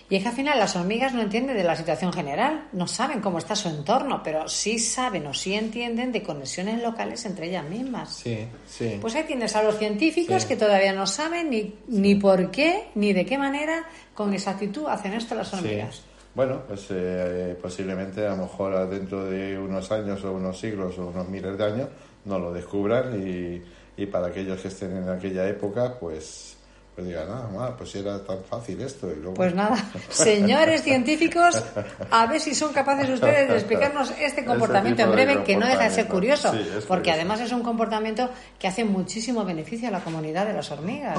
Y 0.08 0.16
es 0.16 0.22
que 0.22 0.28
al 0.28 0.34
final 0.36 0.58
las 0.58 0.76
hormigas 0.76 1.12
no 1.14 1.22
entienden 1.22 1.56
de 1.56 1.64
la 1.64 1.74
situación 1.74 2.12
general, 2.12 2.68
no 2.72 2.86
saben 2.86 3.20
cómo 3.20 3.38
está 3.38 3.56
su 3.56 3.68
entorno, 3.68 4.22
pero 4.22 4.48
sí 4.48 4.78
saben 4.78 5.26
o 5.26 5.34
sí 5.34 5.54
entienden 5.54 6.12
de 6.12 6.22
conexiones 6.22 6.80
locales 6.80 7.24
entre 7.26 7.48
ellas 7.48 7.64
mismas. 7.68 8.14
Sí, 8.14 8.46
sí. 8.68 8.98
Pues 9.00 9.16
ahí 9.16 9.24
tienes 9.24 9.56
a 9.56 9.64
los 9.64 9.76
científicos 9.78 10.42
Sí. 10.42 10.48
que 10.48 10.56
todavía 10.56 10.92
no 10.92 11.06
saben 11.08 11.50
ni, 11.50 11.74
ni 11.88 12.14
por 12.14 12.52
qué 12.52 12.84
ni 12.94 13.12
de 13.12 13.26
qué 13.26 13.36
manera 13.36 13.84
con 14.14 14.32
exactitud 14.32 14.86
hacen 14.86 15.12
esto 15.14 15.34
las 15.34 15.52
hormigas. 15.52 16.02
Bueno, 16.36 16.60
pues 16.68 16.86
eh, 16.90 17.56
posiblemente 17.60 18.26
a 18.26 18.30
lo 18.36 18.42
mejor 18.42 18.88
dentro 18.88 19.24
de 19.24 19.58
unos 19.58 19.90
años 19.90 20.22
o 20.22 20.32
unos 20.34 20.60
siglos 20.60 20.96
o 20.98 21.06
unos 21.08 21.28
miles 21.28 21.56
de 21.58 21.64
años 21.64 21.88
no 22.26 22.38
lo 22.38 22.52
descubran 22.52 23.20
y, 23.26 23.62
y 24.00 24.06
para 24.06 24.28
aquellos 24.28 24.60
que 24.60 24.68
estén 24.68 24.96
en 24.98 25.08
aquella 25.08 25.48
época, 25.48 25.98
pues, 25.98 26.55
pues 26.96 27.08
ma, 27.52 27.76
pues 27.76 27.94
era 27.94 28.24
tan 28.24 28.42
fácil 28.42 28.80
esto. 28.80 29.12
Y 29.12 29.16
luego... 29.16 29.34
Pues 29.34 29.54
nada, 29.54 29.76
señores 30.08 30.82
científicos, 30.82 31.62
a 32.10 32.26
ver 32.26 32.40
si 32.40 32.54
son 32.54 32.72
capaces 32.72 33.10
ustedes 33.10 33.48
de 33.48 33.54
explicarnos 33.54 34.12
este 34.18 34.44
comportamiento 34.46 35.02
en 35.02 35.12
breve, 35.12 35.44
que 35.44 35.56
no 35.56 35.66
deja 35.66 35.84
de 35.84 35.90
ser 35.90 36.06
curioso. 36.06 36.52
Sí, 36.52 36.58
porque 36.88 37.10
curioso. 37.10 37.10
además 37.12 37.40
es 37.40 37.52
un 37.52 37.62
comportamiento 37.62 38.30
que 38.58 38.66
hace 38.66 38.84
muchísimo 38.84 39.44
beneficio 39.44 39.88
a 39.88 39.90
la 39.90 40.00
comunidad 40.00 40.46
de 40.46 40.54
las 40.54 40.70
hormigas. 40.70 41.18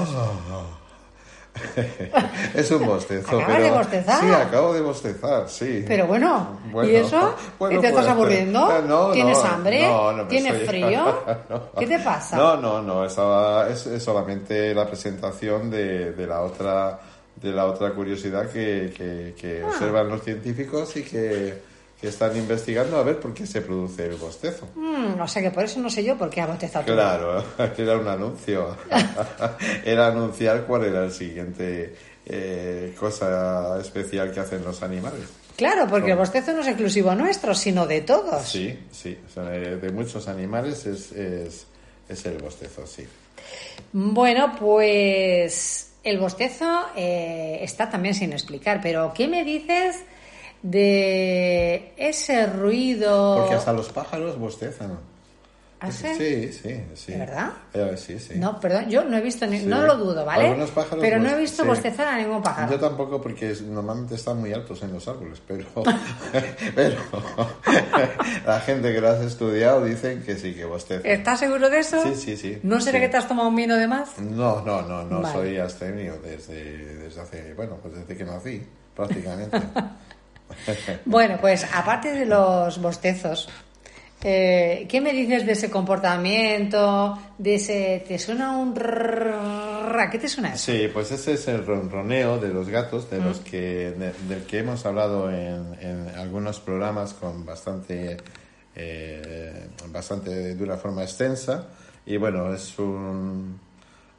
Es 2.53 2.71
un 2.71 2.85
bostezo. 2.85 3.27
¿Acabas 3.39 3.45
pero... 3.47 3.63
de 3.63 3.71
bostezar? 3.71 4.19
Sí, 4.21 4.31
acabo 4.31 4.73
de 4.73 4.81
bostezar, 4.81 5.49
sí. 5.49 5.83
Pero 5.87 6.07
bueno, 6.07 6.59
Bueno, 6.71 6.89
¿y 6.89 6.95
eso? 6.95 7.35
bueno, 7.59 7.77
¿Y 7.77 7.81
te 7.81 7.87
estás 7.87 8.05
pues, 8.05 8.15
aburriendo? 8.15 8.81
no, 8.83 9.11
¿Tienes 9.11 9.37
no, 9.37 9.45
hambre? 9.49 9.87
no, 9.87 10.11
no 10.13 10.23
me 10.23 10.29
¿Tienes 10.29 10.53
estoy- 10.53 10.67
frío? 10.67 11.05
No. 11.49 11.71
¿Qué 11.77 11.87
te 11.87 11.99
pasa? 11.99 12.35
No, 12.37 12.57
no, 12.57 12.81
no, 12.81 13.05
estaba, 13.05 13.67
es, 13.69 13.85
es 13.87 14.03
solamente 14.03 14.73
la 14.73 14.85
presentación 14.87 15.69
de, 15.69 16.11
de 16.13 16.27
la 16.27 16.41
otra 16.41 16.99
de 17.35 17.51
la 17.51 17.65
otra 17.65 17.91
curiosidad 17.91 18.49
que, 18.49 18.91
que, 18.97 19.35
que 19.39 19.61
Ah. 19.63 19.67
observan 19.67 20.09
los 20.09 20.23
científicos 20.23 20.95
y 20.97 21.03
que, 21.03 21.61
que 21.99 22.07
están 22.07 22.35
investigando 22.37 22.97
a 22.97 23.03
ver 23.03 23.19
por 23.19 23.33
qué 23.33 23.45
se 23.47 23.61
produce 23.61 24.05
el 24.05 24.15
bostezo. 24.15 24.67
Mm, 24.75 25.19
o 25.19 25.27
sea 25.27 25.41
que 25.41 25.51
por 25.51 25.63
eso 25.63 25.79
no 25.79 25.89
sé 25.89 26.03
yo 26.03 26.17
por 26.17 26.29
qué 26.29 26.41
ha 26.41 26.47
bostezado. 26.47 26.85
Claro, 26.85 27.43
era 27.77 27.97
un 27.97 28.07
anuncio. 28.07 28.77
era 29.83 30.07
anunciar 30.07 30.65
cuál 30.65 30.85
era 30.85 31.05
el 31.05 31.11
siguiente 31.11 31.95
eh, 32.25 32.95
cosa 32.99 33.79
especial 33.81 34.31
que 34.31 34.39
hacen 34.39 34.63
los 34.63 34.83
animales. 34.83 35.23
Claro, 35.55 35.87
porque 35.89 36.11
el 36.11 36.17
bostezo 36.17 36.53
no 36.53 36.61
es 36.61 36.67
exclusivo 36.67 37.15
nuestro, 37.15 37.55
sino 37.55 37.87
de 37.87 38.01
todos. 38.01 38.43
Sí, 38.43 38.77
sí, 38.91 39.17
o 39.25 39.33
sea, 39.33 39.43
de 39.45 39.91
muchos 39.91 40.27
animales 40.27 40.85
es, 40.85 41.11
es, 41.13 41.65
es 42.07 42.25
el 42.27 42.37
bostezo, 42.37 42.85
sí. 42.85 43.07
Bueno, 43.91 44.55
pues 44.59 45.93
el 46.03 46.19
bostezo 46.19 46.87
eh, 46.95 47.59
está 47.61 47.89
también 47.89 48.13
sin 48.13 48.33
explicar, 48.33 48.79
pero 48.81 49.11
¿qué 49.15 49.27
me 49.27 49.43
dices 49.43 50.03
de 50.71 51.93
ese 51.97 52.45
ruido? 52.47 53.35
Porque 53.37 53.55
hasta 53.55 53.71
los 53.73 53.89
pájaros 53.89 54.37
bostezan. 54.37 54.99
¿Ah, 55.79 55.91
sí? 55.91 56.07
Sí, 56.17 56.51
sí, 56.51 56.83
sí. 56.95 57.11
¿De 57.11 57.19
verdad? 57.19 57.49
Eh, 57.71 57.93
sí, 57.97 58.17
sí. 58.19 58.33
No, 58.35 58.59
perdón, 58.59 58.89
yo 58.89 59.03
no 59.03 59.15
he 59.15 59.21
visto, 59.21 59.45
ni- 59.45 59.59
Sí. 59.59 59.67
no 59.67 59.83
lo 59.83 59.95
dudo, 59.95 60.25
¿vale? 60.25 60.47
Algunos 60.47 60.71
pájaros, 60.71 60.97
pero 60.99 61.19
no 61.19 61.29
he 61.29 61.37
visto 61.37 61.61
sí. 61.61 61.69
bostezar 61.69 62.07
a 62.07 62.17
ningún 62.17 62.41
pájaro. 62.41 62.71
Yo 62.71 62.79
tampoco 62.79 63.21
porque 63.21 63.55
normalmente 63.69 64.15
están 64.15 64.39
muy 64.39 64.51
altos 64.53 64.81
en 64.81 64.91
los 64.91 65.07
árboles, 65.07 65.39
pero, 65.47 65.65
pero 66.75 66.99
la 68.45 68.59
gente 68.61 68.91
que 68.91 68.99
lo 68.99 69.09
has 69.09 69.21
estudiado 69.21 69.85
dicen 69.85 70.23
que 70.23 70.35
sí, 70.35 70.55
que 70.55 70.65
bostezan. 70.65 71.05
¿Estás 71.05 71.39
seguro 71.39 71.69
de 71.69 71.79
eso? 71.79 72.01
Sí, 72.01 72.15
sí, 72.15 72.35
sí. 72.35 72.57
¿No 72.63 72.81
será 72.81 72.99
que 72.99 73.07
te 73.09 73.17
has 73.17 73.27
tomado 73.27 73.47
un 73.47 73.55
vino 73.55 73.75
de 73.75 73.87
más? 73.87 74.17
No, 74.17 74.61
no, 74.65 74.81
no, 74.81 75.03
no 75.03 75.21
Vale. 75.21 75.33
soy 75.33 75.57
abstemio 75.59 76.17
desde, 76.23 76.95
desde 76.97 77.21
hace, 77.21 77.53
bueno, 77.53 77.77
pues 77.83 77.93
desde 77.95 78.17
que 78.17 78.25
nací, 78.25 78.63
prácticamente. 78.95 79.59
Bueno, 81.05 81.37
pues 81.39 81.65
aparte 81.73 82.11
de 82.13 82.25
los 82.25 82.81
bostezos, 82.81 83.49
eh, 84.23 84.85
¿qué 84.89 84.99
me 84.99 85.13
dices 85.13 85.45
de 85.45 85.51
ese 85.53 85.69
comportamiento? 85.69 87.17
De 87.37 87.55
ese, 87.55 88.03
¿Te 88.07 88.17
suena 88.19 88.57
un 88.57 88.75
rrrr? 88.75 89.99
¿A 89.99 90.09
qué 90.09 90.19
te 90.19 90.27
suena 90.27 90.53
eso? 90.53 90.71
Sí, 90.71 90.89
pues 90.93 91.11
ese 91.11 91.33
es 91.33 91.47
el 91.47 91.65
ronroneo 91.65 92.37
de 92.39 92.49
los 92.49 92.67
gatos, 92.69 93.09
de 93.09 93.19
los 93.19 93.39
que, 93.39 93.91
de- 93.91 94.13
del 94.27 94.43
que 94.45 94.59
hemos 94.59 94.85
hablado 94.85 95.31
en, 95.31 95.75
en 95.81 96.09
algunos 96.17 96.59
programas 96.59 97.13
con 97.13 97.45
bastante, 97.45 98.17
eh, 98.75 99.67
bastante 99.89 100.55
de 100.55 100.63
una 100.63 100.77
forma 100.77 101.03
extensa. 101.03 101.67
Y 102.05 102.17
bueno, 102.17 102.53
es 102.53 102.77
un, 102.79 103.59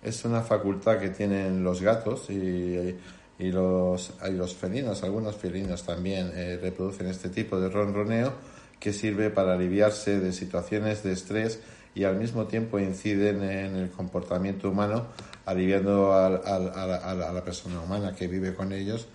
es 0.02 0.24
una 0.24 0.42
facultad 0.42 0.98
que 0.98 1.08
tienen 1.10 1.62
los 1.64 1.80
gatos 1.82 2.28
y, 2.30 2.96
y 3.38 3.50
los, 3.52 4.12
y 4.28 4.32
los 4.32 4.54
felinos, 4.54 5.02
algunos 5.04 5.36
felinos 5.36 5.84
también 5.84 6.32
eh, 6.34 6.58
reproducen 6.60 7.06
este 7.06 7.28
tipo 7.28 7.60
de 7.60 7.68
ronroneo 7.68 8.32
que 8.80 8.92
sirve 8.92 9.30
para 9.30 9.54
aliviarse 9.54 10.18
de 10.20 10.32
situaciones 10.32 11.02
de 11.02 11.12
estrés 11.12 11.60
y 11.94 12.04
al 12.04 12.16
mismo 12.16 12.46
tiempo 12.46 12.78
inciden 12.78 13.42
en 13.42 13.76
el 13.76 13.90
comportamiento 13.90 14.70
humano, 14.70 15.06
aliviando 15.46 16.12
al- 16.14 16.42
al- 16.44 16.68
a, 16.68 16.82
a 17.10 17.14
la- 17.14 17.28
a 17.30 17.32
la 17.32 17.44
persona 17.44 17.80
humana 17.80 18.14
que 18.14 18.28
vive 18.28 18.54
con 18.54 18.72
ellos 18.72 19.06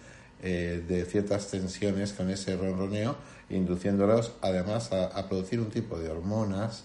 eh, 0.41 0.83
de 0.87 1.05
ciertas 1.05 1.49
tensiones 1.49 2.11
con 2.11 2.29
ese 2.29 2.57
ronroneo, 2.57 3.15
induciéndolos 3.49 4.33
además 4.41 4.91
a, 4.91 5.05
a 5.07 5.29
producir 5.29 5.59
un 5.61 5.69
tipo 5.69 5.97
de 5.97 6.09
hormonas 6.09 6.83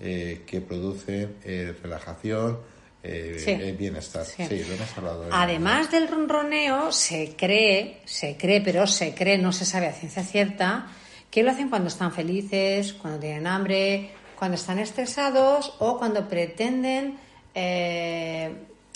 eh, 0.00 0.42
que 0.46 0.60
producen 0.60 1.36
eh, 1.44 1.74
relajación, 1.82 2.58
eh, 3.02 3.36
Sí. 3.38 3.54
bienestar. 3.72 4.24
Sí. 4.24 4.44
Sí. 4.48 4.64
lo 4.68 4.74
hemos 4.74 4.96
hablado. 4.98 5.26
en- 5.26 5.32
Además 5.32 5.90
del 5.90 6.08
ronroneo, 6.08 6.92
se 6.92 7.34
cree, 7.36 8.00
se 8.04 8.36
cree, 8.36 8.60
pero 8.60 8.86
se 8.86 9.14
cree, 9.14 9.38
no 9.38 9.52
se 9.52 9.64
sabe 9.64 9.86
a 9.88 9.92
ciencia 9.92 10.22
cierta, 10.22 10.86
que 11.30 11.42
lo 11.42 11.50
hacen 11.50 11.68
cuando 11.68 11.88
están 11.88 12.12
felices, 12.12 12.92
cuando 12.92 13.18
tienen 13.20 13.46
hambre, 13.46 14.10
cuando 14.38 14.54
están 14.56 14.78
estresados 14.78 15.74
o 15.78 15.98
cuando 15.98 16.28
pretenden 16.28 17.18
eh, 17.54 18.50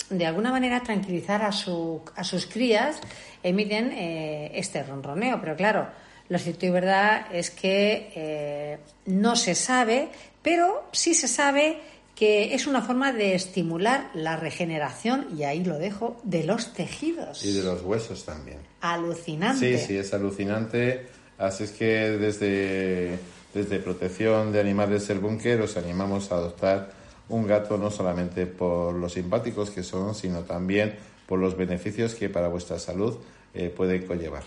de 0.09 0.25
alguna 0.25 0.51
manera 0.51 0.81
tranquilizar 0.83 1.41
a, 1.43 1.51
su, 1.51 2.01
a 2.15 2.23
sus 2.23 2.45
crías, 2.45 2.99
emiten 3.43 3.91
eh, 3.91 4.51
este 4.55 4.83
ronroneo. 4.83 5.39
Pero 5.41 5.55
claro, 5.55 5.87
lo 6.29 6.39
cierto 6.39 6.65
y 6.65 6.69
verdad 6.69 7.27
es 7.31 7.49
que 7.51 8.79
no 9.05 9.35
se 9.35 9.53
sabe, 9.55 10.09
pero 10.41 10.87
sí 10.91 11.13
se 11.13 11.27
sabe 11.27 11.79
que 12.17 12.55
es 12.55 12.65
una 12.65 12.81
forma 12.81 13.13
de 13.13 13.35
estimular 13.35 14.09
la 14.15 14.37
regeneración, 14.37 15.27
y 15.37 15.43
ahí 15.43 15.63
lo 15.63 15.77
dejo, 15.77 16.19
de 16.23 16.43
los 16.43 16.73
tejidos. 16.73 17.45
Y 17.45 17.53
de 17.53 17.63
los 17.63 17.83
huesos 17.83 18.25
también. 18.25 18.57
Alucinante. 18.81 19.77
Sí, 19.77 19.85
sí, 19.85 19.97
es 19.97 20.13
alucinante. 20.13 21.07
Así 21.37 21.65
es 21.65 21.71
que 21.71 21.85
desde, 22.17 23.19
desde 23.53 23.79
Protección 23.79 24.51
de 24.51 24.59
Animales 24.59 25.07
del 25.07 25.19
Búnker 25.19 25.61
os 25.61 25.77
animamos 25.77 26.31
a 26.31 26.35
adoptar 26.35 26.89
un 27.29 27.45
gato 27.45 27.77
no 27.77 27.91
solamente 27.91 28.47
por 28.47 28.95
los 28.95 29.13
simpáticos 29.13 29.69
que 29.69 29.83
son, 29.83 30.15
sino 30.15 30.41
también 30.41 30.95
por 31.27 31.37
los 31.37 31.55
beneficios 31.55 32.15
que 32.15 32.29
para 32.29 32.47
vuestra 32.47 32.79
salud 32.79 33.17
eh, 33.53 33.69
puede 33.69 34.03
conllevar. 34.05 34.43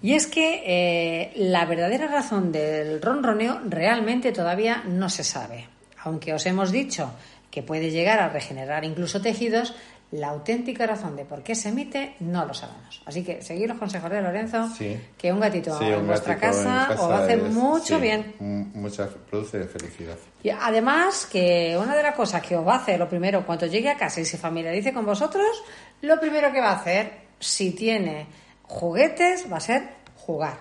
Y 0.00 0.14
es 0.14 0.26
que 0.26 0.62
eh, 0.64 1.32
la 1.36 1.66
verdadera 1.66 2.06
razón 2.06 2.52
del 2.52 3.02
ronroneo 3.02 3.60
realmente 3.68 4.32
todavía 4.32 4.82
no 4.86 5.10
se 5.10 5.24
sabe. 5.24 5.75
Aunque 6.06 6.32
os 6.32 6.46
hemos 6.46 6.70
dicho 6.72 7.10
que 7.50 7.62
puede 7.62 7.90
llegar 7.90 8.18
a 8.20 8.28
regenerar 8.28 8.84
incluso 8.84 9.20
tejidos, 9.20 9.74
La 10.12 10.28
auténtica 10.28 10.86
razón 10.86 11.16
de 11.16 11.24
por 11.24 11.42
qué 11.42 11.56
se 11.56 11.70
emite 11.70 12.14
no 12.20 12.44
lo 12.44 12.54
sabemos. 12.54 13.02
Así 13.06 13.24
que 13.24 13.42
seguir 13.42 13.68
los 13.68 13.76
consejos 13.76 14.08
de 14.08 14.22
Lorenzo, 14.22 14.68
Sí. 14.78 14.96
que 15.18 15.32
un 15.32 15.40
gatito 15.40 15.76
Sí, 15.76 15.84
en 15.86 15.94
un 15.96 16.06
vuestra 16.06 16.36
gatito 16.36 16.58
en 16.60 16.64
casa, 16.64 17.02
os 17.02 17.10
va 17.10 17.18
a 17.18 17.24
hacer 17.24 17.38
es- 17.40 17.52
mucho 17.52 17.96
sí, 17.96 18.00
bien. 18.00 18.34
Mucha, 18.72 19.08
produce 19.28 19.64
felicidad. 19.64 20.14
Y 20.44 20.50
además, 20.50 21.26
que 21.26 21.76
una 21.76 21.96
de 21.96 22.04
las 22.04 22.14
cosas 22.14 22.40
que 22.40 22.54
os 22.56 22.64
va 22.64 22.74
a 22.74 22.78
hacer, 22.82 23.00
lo 23.00 23.08
primero, 23.08 23.44
cuando 23.44 23.66
llegue 23.66 23.90
a 23.90 23.96
casa 23.96 24.20
y 24.20 24.24
se 24.24 24.38
familiarice 24.38 24.92
con 24.92 25.04
vosotros, 25.04 25.64
lo 26.02 26.20
primero 26.20 26.52
que 26.52 26.60
va 26.60 26.70
a 26.70 26.76
hacer, 26.76 27.10
si 27.40 27.72
tiene 27.72 28.28
juguetes, 28.62 29.50
va 29.52 29.56
a 29.56 29.60
ser 29.60 29.88
jugar. 30.14 30.58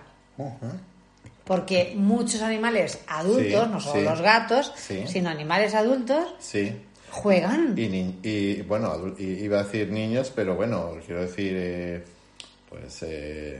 Porque 1.45 1.93
muchos 1.95 2.41
animales 2.41 2.99
adultos, 3.07 3.65
Sí, 3.65 3.71
no 3.71 3.79
solo 3.79 3.99
sí, 3.99 4.05
los 4.05 4.21
gatos, 4.21 4.73
sí. 4.75 5.07
sino 5.07 5.29
animales 5.29 5.75
adultos, 5.75 6.27
juegan. 7.11 7.77
Y, 7.77 7.87
ni- 7.87 8.19
y, 8.23 8.61
bueno, 8.63 8.93
iba 9.19 9.59
a 9.59 9.63
decir 9.63 9.91
niños, 9.91 10.31
pero 10.35 10.55
bueno, 10.55 10.93
quiero 11.05 11.21
decir, 11.21 11.53
eh, 11.55 12.03
pues, 12.69 13.03
eh, 13.03 13.59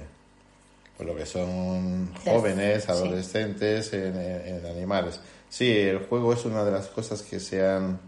pues 0.98 1.08
lo 1.08 1.16
que 1.16 1.26
son 1.28 2.12
jóvenes, 2.26 2.90
adolescentes 2.90 3.94
en, 3.94 4.16
en- 4.20 4.56
en 4.58 4.66
animales. 4.66 5.20
Sí, 5.50 5.72
el 5.72 6.00
juego 6.00 6.34
es 6.34 6.44
una 6.46 6.64
de 6.66 6.72
las 6.72 6.88
cosas 6.88 7.22
que 7.22 7.40
se 7.40 7.66
han, 7.66 8.00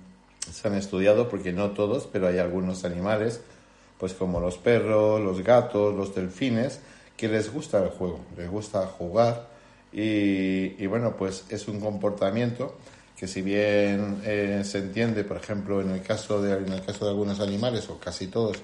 se 0.52 0.68
han 0.68 0.74
estudiado, 0.76 1.30
porque 1.30 1.54
no 1.54 1.72
todos, 1.72 2.08
pero 2.12 2.28
hay 2.28 2.40
algunos 2.40 2.84
animales, 2.84 3.42
pues 4.00 4.14
como 4.14 4.40
los 4.40 4.58
perros, 4.58 5.22
los 5.22 5.44
gatos, 5.44 5.94
los 5.96 6.16
delfines, 6.16 6.80
que 7.16 7.28
les 7.28 7.52
gusta 7.54 7.78
el 7.84 7.90
juego, 7.90 8.22
les 8.36 8.50
gusta 8.50 8.86
jugar 8.88 9.56
y, 9.92 10.86
bueno, 10.88 11.16
pues 11.16 11.46
es 11.50 11.68
un 11.68 11.80
comportamiento 11.80 12.78
que 13.18 13.28
si 13.28 13.42
bien 13.42 14.22
eh, 14.26 14.62
se 14.64 14.80
entiende, 14.80 15.24
por 15.24 15.38
ejemplo, 15.38 15.82
en 15.82 15.90
el 15.90 16.02
caso 16.02 16.42
de, 16.42 16.56
en 16.58 16.72
el 16.72 16.84
caso 16.84 17.06
de 17.06 17.12
algunos 17.12 17.40
animales, 17.40 17.90
o 17.90 17.98
casi 17.98 18.28
todos, 18.28 18.58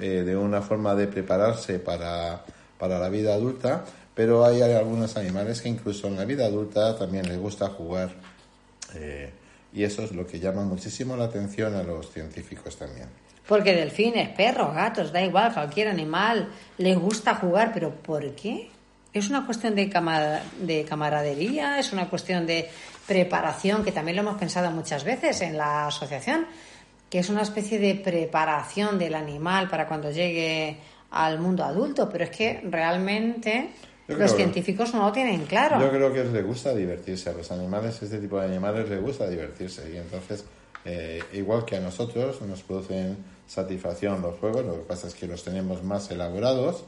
eh, 0.00 0.22
de 0.24 0.36
una 0.36 0.62
forma 0.62 0.94
de 0.94 1.08
prepararse 1.08 1.80
para, 1.80 2.44
para 2.78 3.00
la 3.00 3.08
vida 3.08 3.34
adulta, 3.34 3.84
pero 4.14 4.44
hay 4.44 4.62
algunos 4.62 5.16
animales 5.16 5.60
que 5.62 5.68
incluso 5.68 6.06
en 6.06 6.16
la 6.16 6.24
vida 6.24 6.46
adulta 6.46 6.96
también 6.96 7.26
les 7.28 7.38
gusta 7.38 7.68
jugar. 7.68 8.10
eh, 8.94 9.32
y 9.72 9.84
eso 9.84 10.02
es 10.02 10.12
lo 10.12 10.26
que 10.26 10.40
llama 10.40 10.62
muchísimo 10.62 11.16
la 11.16 11.24
atención 11.24 11.74
a 11.74 11.82
los 11.82 12.10
científicos 12.10 12.76
también. 12.76 13.08
Porque 13.46 13.74
delfines, 13.74 14.28
perros, 14.30 14.74
gatos, 14.74 15.12
da 15.12 15.22
igual, 15.22 15.52
cualquier 15.52 15.88
animal 15.88 16.50
les 16.76 16.98
gusta 16.98 17.34
jugar, 17.34 17.72
pero 17.72 17.94
¿por 17.94 18.34
qué? 18.34 18.70
¿Es 19.12 19.30
una 19.30 19.46
cuestión 19.46 19.74
de, 19.74 19.88
cama- 19.88 20.40
de 20.60 20.84
camaradería? 20.84 21.78
¿Es 21.78 21.92
una 21.92 22.08
cuestión 22.08 22.46
de 22.46 22.68
preparación? 23.06 23.82
Que 23.84 23.92
también 23.92 24.16
lo 24.16 24.22
hemos 24.22 24.38
pensado 24.38 24.70
muchas 24.70 25.04
veces 25.04 25.40
en 25.40 25.56
la 25.56 25.86
asociación, 25.86 26.46
que 27.10 27.18
es 27.20 27.28
una 27.30 27.42
especie 27.42 27.78
de 27.78 27.94
preparación 27.94 28.98
del 28.98 29.14
animal 29.14 29.68
para 29.68 29.86
cuando 29.86 30.10
llegue 30.10 30.76
al 31.10 31.38
mundo 31.40 31.64
adulto, 31.64 32.08
pero 32.10 32.24
es 32.24 32.30
que 32.30 32.60
realmente 32.64 33.70
los 34.08 34.34
científicos 34.36 34.92
no 34.94 35.06
lo 35.06 35.12
tienen 35.12 35.46
claro. 35.46 35.80
Yo 35.80 35.90
creo 35.90 36.12
que 36.12 36.24
les 36.24 36.44
gusta 36.46 36.74
divertirse 36.74 37.30
a 37.30 37.32
los 37.32 37.50
animales, 37.50 38.02
este 38.02 38.18
tipo 38.18 38.38
de 38.38 38.46
animales 38.46 38.88
les 38.90 39.00
gusta 39.00 39.26
divertirse 39.28 39.90
y 39.92 39.96
entonces, 39.96 40.44
eh, 40.84 41.22
igual 41.32 41.64
que 41.64 41.76
a 41.76 41.80
nosotros, 41.80 42.40
nos 42.42 42.62
producen 42.62 43.16
satisfacción 43.46 44.20
los 44.20 44.38
juegos, 44.38 44.64
lo 44.66 44.74
que 44.74 44.80
pasa 44.86 45.06
es 45.08 45.14
que 45.14 45.26
los 45.26 45.42
tenemos 45.42 45.82
más 45.82 46.10
elaborados, 46.10 46.84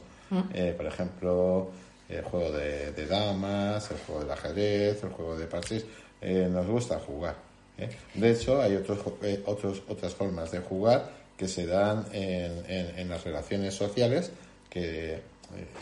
eh, 0.53 0.73
por 0.77 0.85
ejemplo, 0.85 1.71
el 2.11 2.23
juego 2.23 2.51
de, 2.51 2.91
de 2.91 3.05
damas, 3.07 3.89
el 3.91 3.97
juego 3.99 4.21
del 4.21 4.31
ajedrez, 4.31 5.03
el 5.03 5.09
juego 5.09 5.37
de 5.37 5.47
parches, 5.47 5.85
eh, 6.21 6.47
nos 6.51 6.67
gusta 6.67 6.99
jugar. 6.99 7.35
¿eh? 7.77 7.89
De 8.13 8.31
hecho, 8.31 8.61
hay 8.61 8.75
otros, 8.75 8.99
eh, 9.23 9.41
otros, 9.45 9.81
otras 9.87 10.13
formas 10.13 10.51
de 10.51 10.59
jugar 10.59 11.09
que 11.37 11.47
se 11.47 11.65
dan 11.65 12.05
en, 12.11 12.63
en- 12.67 12.99
en 12.99 13.09
las 13.09 13.23
relaciones 13.23 13.73
sociales 13.73 14.31
que, 14.69 15.13
eh, 15.15 15.21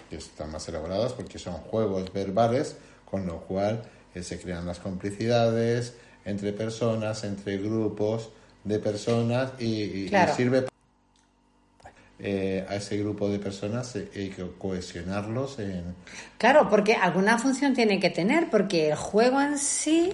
que 0.10 0.16
están 0.18 0.52
más 0.52 0.68
elaboradas 0.70 1.12
porque 1.14 1.38
son 1.40 1.56
juegos 1.56 2.14
verbales, 2.14 2.78
con 3.10 3.26
lo 3.26 3.42
cual 3.42 3.84
eh, 4.16 4.24
se 4.24 4.40
crean 4.40 4.66
las 4.66 4.80
complicidades 4.80 5.96
entre 6.26 6.54
personas, 6.54 7.24
entre 7.24 7.58
grupos 7.58 8.30
de 8.64 8.80
personas 8.80 9.52
y, 9.60 9.66
y- 9.66 10.06
y 10.06 10.10
Claro. 10.10 10.34
sirve 10.36 10.66
eh, 12.20 12.66
a 12.68 12.76
ese 12.76 12.98
grupo 12.98 13.30
de 13.30 13.40
personas 13.40 13.96
eh, 13.96 14.10
hay 14.16 14.30
que 14.30 14.46
cohesionarlos 14.58 15.60
en, 15.60 15.96
Claro, 16.38 16.70
porque 16.70 16.94
alguna 16.94 17.38
función 17.38 17.74
tiene 17.74 18.00
que 18.00 18.10
tener, 18.10 18.50
porque 18.50 18.90
el 18.90 18.96
juego 18.96 19.40
en 19.40 19.58
sí 19.58 20.14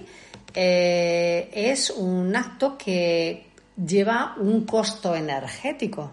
eh, 0.54 1.50
es 1.52 1.90
un 1.90 2.34
acto 2.34 2.78
que 2.78 3.46
lleva 3.76 4.36
un 4.38 4.64
costo 4.64 5.14
energético. 5.14 6.12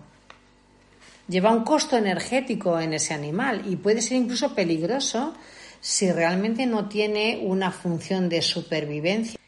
Lleva 1.27 1.51
un 1.51 1.63
costo 1.63 1.95
energético 1.95 2.79
en 2.79 2.93
ese 2.93 3.13
animal 3.13 3.63
y 3.65 3.77
puede 3.77 4.01
ser 4.01 4.17
incluso 4.17 4.53
peligroso 4.53 5.33
si 5.79 6.11
realmente 6.11 6.65
no 6.65 6.89
tiene 6.89 7.39
una 7.43 7.71
función 7.71 8.29
de 8.29 8.41
supervivencia. 8.41 9.39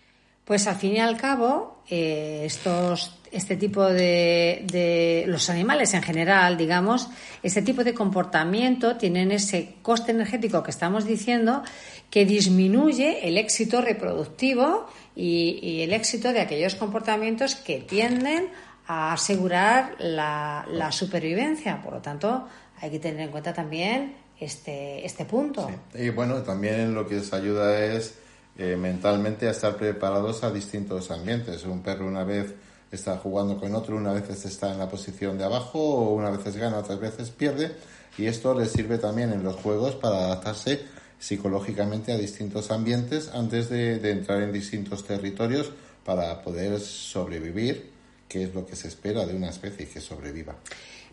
Pues 0.46 0.68
al 0.68 0.76
fin 0.76 0.96
y 0.96 1.00
al 1.00 1.18
cabo, 1.18 1.82
eh, 1.90 2.44
estos, 2.46 3.18
este 3.36 3.58
tipo 3.58 3.84
de, 3.86 4.64
de- 4.72 5.26
los 5.28 5.50
animales 5.50 5.94
en 5.94 6.02
general, 6.02 6.58
digamos, 6.58 7.10
este 7.44 7.62
tipo 7.62 7.84
de 7.84 7.94
comportamiento 7.94 8.96
tienen 8.96 9.32
ese 9.32 9.76
coste 9.82 10.12
energético 10.12 10.64
que 10.64 10.72
estamos 10.72 11.06
diciendo 11.06 11.64
que 12.10 12.26
disminuye 12.26 13.28
el 13.28 13.38
éxito 13.38 13.82
reproductivo 13.82 14.88
y, 15.16 15.82
el 15.82 15.94
éxito 15.94 16.32
de 16.34 16.42
aquellos 16.42 16.76
comportamientos 16.76 17.56
que 17.56 17.80
tienden 17.80 18.50
a 18.88 19.14
asegurar 19.14 19.96
la, 20.00 20.66
la 20.72 20.92
supervivencia. 20.92 21.82
Por 21.82 21.94
lo 21.94 22.02
tanto, 22.02 22.48
hay 22.82 22.90
que 22.92 23.00
tener 23.00 23.22
en 23.22 23.30
cuenta 23.32 23.54
también 23.54 24.16
este, 24.40 25.06
este 25.06 25.26
punto. 25.26 25.70
Y 25.94 26.10
bueno, 26.10 26.42
también 26.44 26.94
lo 26.94 27.08
que 27.08 27.16
les 27.16 27.34
ayuda 27.34 27.84
es 27.86 28.16
eh, 28.58 28.76
mentalmente 28.78 29.48
a 29.48 29.52
estar 29.52 29.76
preparados 29.76 30.44
a 30.44 30.52
distintos 30.52 31.12
ambientes. 31.12 31.64
Un 31.66 31.82
perro 31.82 32.08
una 32.08 32.24
vez 32.24 32.54
está 32.92 33.18
jugando 33.18 33.60
con 33.60 33.74
otro, 33.76 33.96
una 33.96 34.14
vez 34.14 34.30
está 34.46 34.72
en 34.72 34.80
la 34.80 34.90
posición 34.90 35.38
de 35.38 35.44
abajo, 35.44 35.80
o 35.80 36.14
una 36.14 36.30
vez 36.30 36.56
gana, 36.56 36.78
otras 36.78 37.00
veces 37.00 37.30
pierde. 37.30 37.72
Y 38.18 38.28
esto 38.28 38.54
les 38.58 38.72
sirve 38.72 38.98
también 38.98 39.34
en 39.34 39.44
los 39.44 39.56
juegos 39.56 39.96
para 39.96 40.18
adaptarse 40.18 40.82
psicológicamente 41.20 42.12
a 42.12 42.18
distintos 42.18 42.72
ambientes 42.72 43.30
antes 43.34 43.70
de, 43.70 44.00
de 44.00 44.12
entrar 44.12 44.42
en 44.42 44.54
distintos 44.54 45.06
territorios 45.06 45.72
para 46.06 46.42
poder 46.42 46.80
sobrevivir, 46.80 47.92
que 48.28 48.44
es 48.44 48.54
lo 48.54 48.66
que 48.66 48.76
se 48.76 48.88
espera 48.88 49.26
de 49.26 49.36
una 49.36 49.50
especie 49.50 49.88
que 49.88 50.00
sobreviva. 50.00 50.56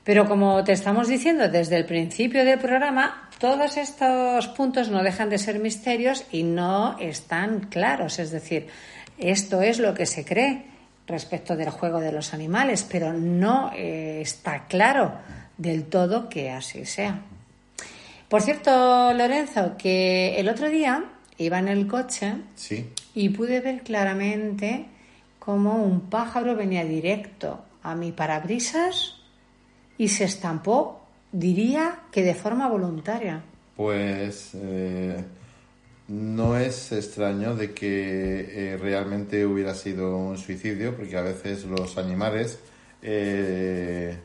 Pero 0.04 0.26
como 0.26 0.64
te 0.64 0.72
estamos 0.72 1.08
diciendo 1.08 1.48
desde 1.48 1.76
el 1.76 1.86
principio 1.86 2.44
del 2.44 2.58
programa, 2.58 3.30
todos 3.38 3.76
estos 3.76 4.48
puntos 4.48 4.88
no 4.90 5.02
dejan 5.02 5.30
de 5.30 5.38
ser 5.38 5.60
misterios 5.60 6.24
y 6.32 6.42
no 6.42 6.96
están 6.98 7.68
claros. 7.70 8.18
Es 8.18 8.32
decir, 8.32 8.66
esto 9.18 9.62
es 9.62 9.78
lo 9.78 9.94
que 9.94 10.06
se 10.06 10.24
cree 10.24 10.71
respecto 11.06 11.56
del 11.56 11.70
juego 11.70 12.00
de 12.00 12.12
los 12.12 12.34
animales, 12.34 12.86
pero 12.90 13.12
no 13.12 13.70
eh, 13.74 14.20
está 14.20 14.66
claro 14.66 15.12
del 15.56 15.84
todo 15.84 16.28
que 16.28 16.50
así 16.50 16.84
sea. 16.86 17.20
Por 18.28 18.40
cierto, 18.40 19.12
Lorenzo, 19.12 19.76
que 19.76 20.40
el 20.40 20.48
otro 20.48 20.70
día 20.70 21.04
iba 21.38 21.58
en 21.58 21.68
el 21.68 21.86
coche 21.86 22.34
Sí, 22.54 22.90
y 23.14 23.28
pude 23.28 23.60
ver 23.60 23.82
claramente 23.82 24.86
cómo 25.38 25.84
un 25.84 26.02
pájaro 26.02 26.56
venía 26.56 26.84
directo 26.84 27.64
a 27.82 27.94
mi 27.94 28.12
parabrisas 28.12 29.16
y 29.98 30.08
se 30.08 30.24
estampó, 30.24 31.02
diría 31.30 32.00
que 32.10 32.22
de 32.22 32.34
forma 32.34 32.68
voluntaria. 32.68 33.42
Pues 33.76 34.52
eh, 34.54 35.24
no 36.08 36.56
es 36.56 36.92
extraño 36.92 37.54
de 37.54 37.72
que 37.72 38.72
eh, 38.72 38.76
realmente 38.76 39.46
hubiera 39.46 39.74
sido 39.74 40.16
un 40.16 40.38
suicidio, 40.38 40.96
porque 40.96 41.16
a 41.16 41.22
veces 41.22 41.64
los 41.64 41.96
animales 41.98 42.58
eh, 43.02 44.16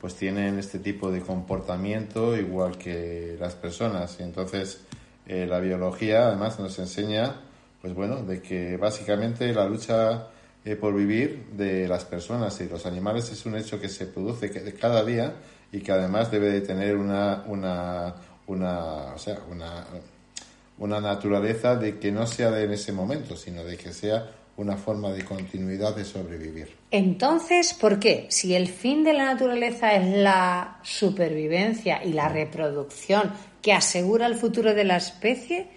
pues 0.00 0.16
tienen 0.16 0.58
este 0.58 0.80
tipo 0.80 1.12
de 1.12 1.20
comportamiento 1.20 2.36
igual 2.36 2.76
que 2.76 3.36
las 3.38 3.54
personas. 3.54 4.16
Y 4.18 4.24
entonces 4.24 4.80
eh, 5.26 5.46
la 5.46 5.60
biología 5.60 6.26
además 6.26 6.58
nos 6.58 6.78
enseña, 6.78 7.40
pues 7.80 7.94
bueno, 7.94 8.22
de 8.24 8.42
que 8.42 8.76
básicamente 8.76 9.52
la 9.52 9.66
lucha 9.66 10.28
eh, 10.64 10.76
por 10.76 10.94
vivir 10.94 11.46
de 11.52 11.86
las 11.86 12.04
personas 12.04 12.60
y 12.60 12.68
los 12.68 12.86
animales 12.86 13.30
es 13.30 13.46
un 13.46 13.56
hecho 13.56 13.80
que 13.80 13.88
se 13.88 14.06
produce 14.06 14.50
cada 14.74 15.04
día 15.04 15.34
y 15.70 15.80
que 15.80 15.92
además 15.92 16.30
debe 16.30 16.50
de 16.50 16.60
tener 16.62 16.96
una, 16.96 17.44
una, 17.46 18.14
una, 18.46 19.14
o 19.14 19.18
sea, 19.18 19.38
una, 19.50 19.86
una 20.78 21.00
naturaleza 21.00 21.76
de 21.76 21.98
que 21.98 22.12
no 22.12 22.26
sea 22.26 22.50
de 22.50 22.72
ese 22.72 22.92
momento, 22.92 23.36
sino 23.36 23.64
de 23.64 23.76
que 23.76 23.92
sea 23.92 24.30
una 24.56 24.76
forma 24.76 25.10
de 25.12 25.24
continuidad 25.24 25.96
de 25.96 26.04
sobrevivir. 26.04 26.76
Entonces, 26.90 27.72
¿por 27.74 27.98
qué? 27.98 28.26
Si 28.28 28.54
el 28.54 28.68
fin 28.68 29.02
de 29.02 29.14
la 29.14 29.24
naturaleza 29.24 29.94
es 29.94 30.16
la 30.16 30.78
supervivencia 30.82 32.04
y 32.04 32.12
la 32.12 32.28
reproducción 32.28 33.32
que 33.62 33.72
asegura 33.72 34.26
el 34.26 34.34
futuro 34.34 34.74
de 34.74 34.84
la 34.84 34.96
especie, 34.96 35.68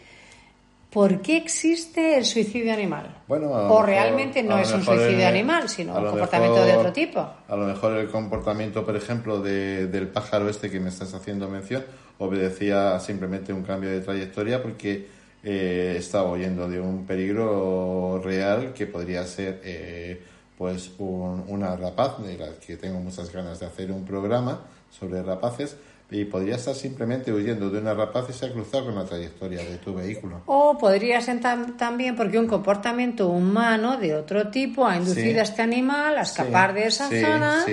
¿por 0.96 1.22
qué 1.22 1.36
existe 1.36 2.18
el 2.18 2.24
suicidio 2.24 2.72
animal? 2.74 3.22
Bueno, 3.28 3.48
o 3.52 3.64
mejor- 3.64 3.86
realmente 3.86 4.42
no 4.42 4.58
es 4.58 4.72
un 4.72 4.82
suicidio 4.84 5.20
el- 5.20 5.26
animal, 5.36 5.68
sino 5.68 5.94
un 5.98 6.06
comportamiento 6.06 6.64
de 6.64 6.74
otro 6.78 6.94
tipo. 6.94 7.20
A 7.20 7.56
lo 7.58 7.66
mejor 7.68 7.98
el 7.98 8.08
comportamiento, 8.10 8.86
por 8.86 8.96
ejemplo, 8.96 9.42
de- 9.42 9.88
del 9.88 10.08
pájaro 10.08 10.48
este 10.50 10.72
que 10.72 10.80
me 10.80 10.88
estás 10.90 11.14
haciendo 11.14 11.50
mención, 11.50 11.84
obedecía 12.18 12.98
simplemente 13.02 13.52
un 13.52 13.64
cambio 13.64 13.90
de 13.90 14.00
trayectoria 14.00 14.62
porque 14.64 15.14
eh, 15.48 15.96
estaba 16.00 16.32
huyendo 16.32 16.68
de 16.68 16.80
un 16.80 17.06
peligro 17.06 18.20
real 18.24 18.74
que 18.74 18.88
podría 18.88 19.24
ser 19.26 19.62
eh, 19.64 20.20
pues 20.58 20.92
un- 20.98 21.44
una 21.50 21.76
rapaz, 21.76 22.24
de 22.26 22.38
la 22.38 22.48
que 22.66 22.78
tengo 22.78 23.00
muchas 23.00 23.32
ganas 23.32 23.60
de 23.60 23.66
hacer 23.68 23.92
un 23.92 24.06
programa 24.06 24.62
sobre 24.90 25.22
rapaces, 25.22 25.76
y 26.12 26.24
podría 26.26 26.56
estar 26.56 26.76
simplemente 26.76 27.34
huyendo 27.34 27.70
de 27.70 27.80
una 27.80 27.94
rapaz 27.94 28.26
y 28.30 28.34
se 28.34 28.46
ha 28.46 28.52
cruzado 28.54 28.86
con 28.86 28.96
la 28.96 29.06
trayectoria 29.06 29.64
de 29.64 29.78
tu 29.78 29.94
vehículo. 29.96 30.42
O 30.46 30.78
podría 30.78 31.20
ser 31.20 31.42
tam- 31.42 31.76
también 31.78 32.16
porque 32.16 32.38
un 32.38 32.46
comportamiento 32.48 33.28
humano 33.30 33.98
de 33.98 34.14
otro 34.16 34.50
tipo 34.50 34.86
ha 34.86 34.98
inducido 34.98 35.32
Sí. 35.34 35.40
a 35.40 35.42
este 35.44 35.62
animal 35.64 36.18
a 36.18 36.22
escapar 36.22 36.70
Sí, 36.72 36.76
de 36.76 36.88
esa 36.88 37.10
sí, 37.10 37.22
zona 37.22 37.66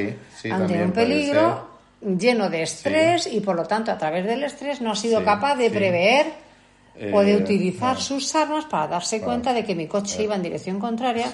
ante 0.57 0.83
un 0.83 0.93
peligro 0.93 1.69
lleno 2.01 2.49
de 2.51 2.63
estrés 2.63 3.27
y 3.27 3.41
por 3.41 3.55
lo 3.55 3.65
tanto 3.65 3.93
a 3.93 3.99
través 3.99 4.25
del 4.25 4.43
estrés 4.45 4.81
no 4.81 4.93
ha 4.93 4.97
sido 4.97 5.23
capaz 5.25 5.55
de 5.57 5.71
prever 5.71 6.27
o 7.13 7.23
de 7.23 7.33
Eh, 7.33 7.37
utilizar 7.37 7.99
sus 8.01 8.35
armas 8.35 8.65
para 8.65 8.87
darse 8.89 9.21
cuenta 9.21 9.53
de 9.53 9.65
que 9.65 9.75
mi 9.75 9.87
coche 9.87 10.23
iba 10.23 10.35
en 10.37 10.43
dirección 10.43 10.79
contraria. 10.81 11.27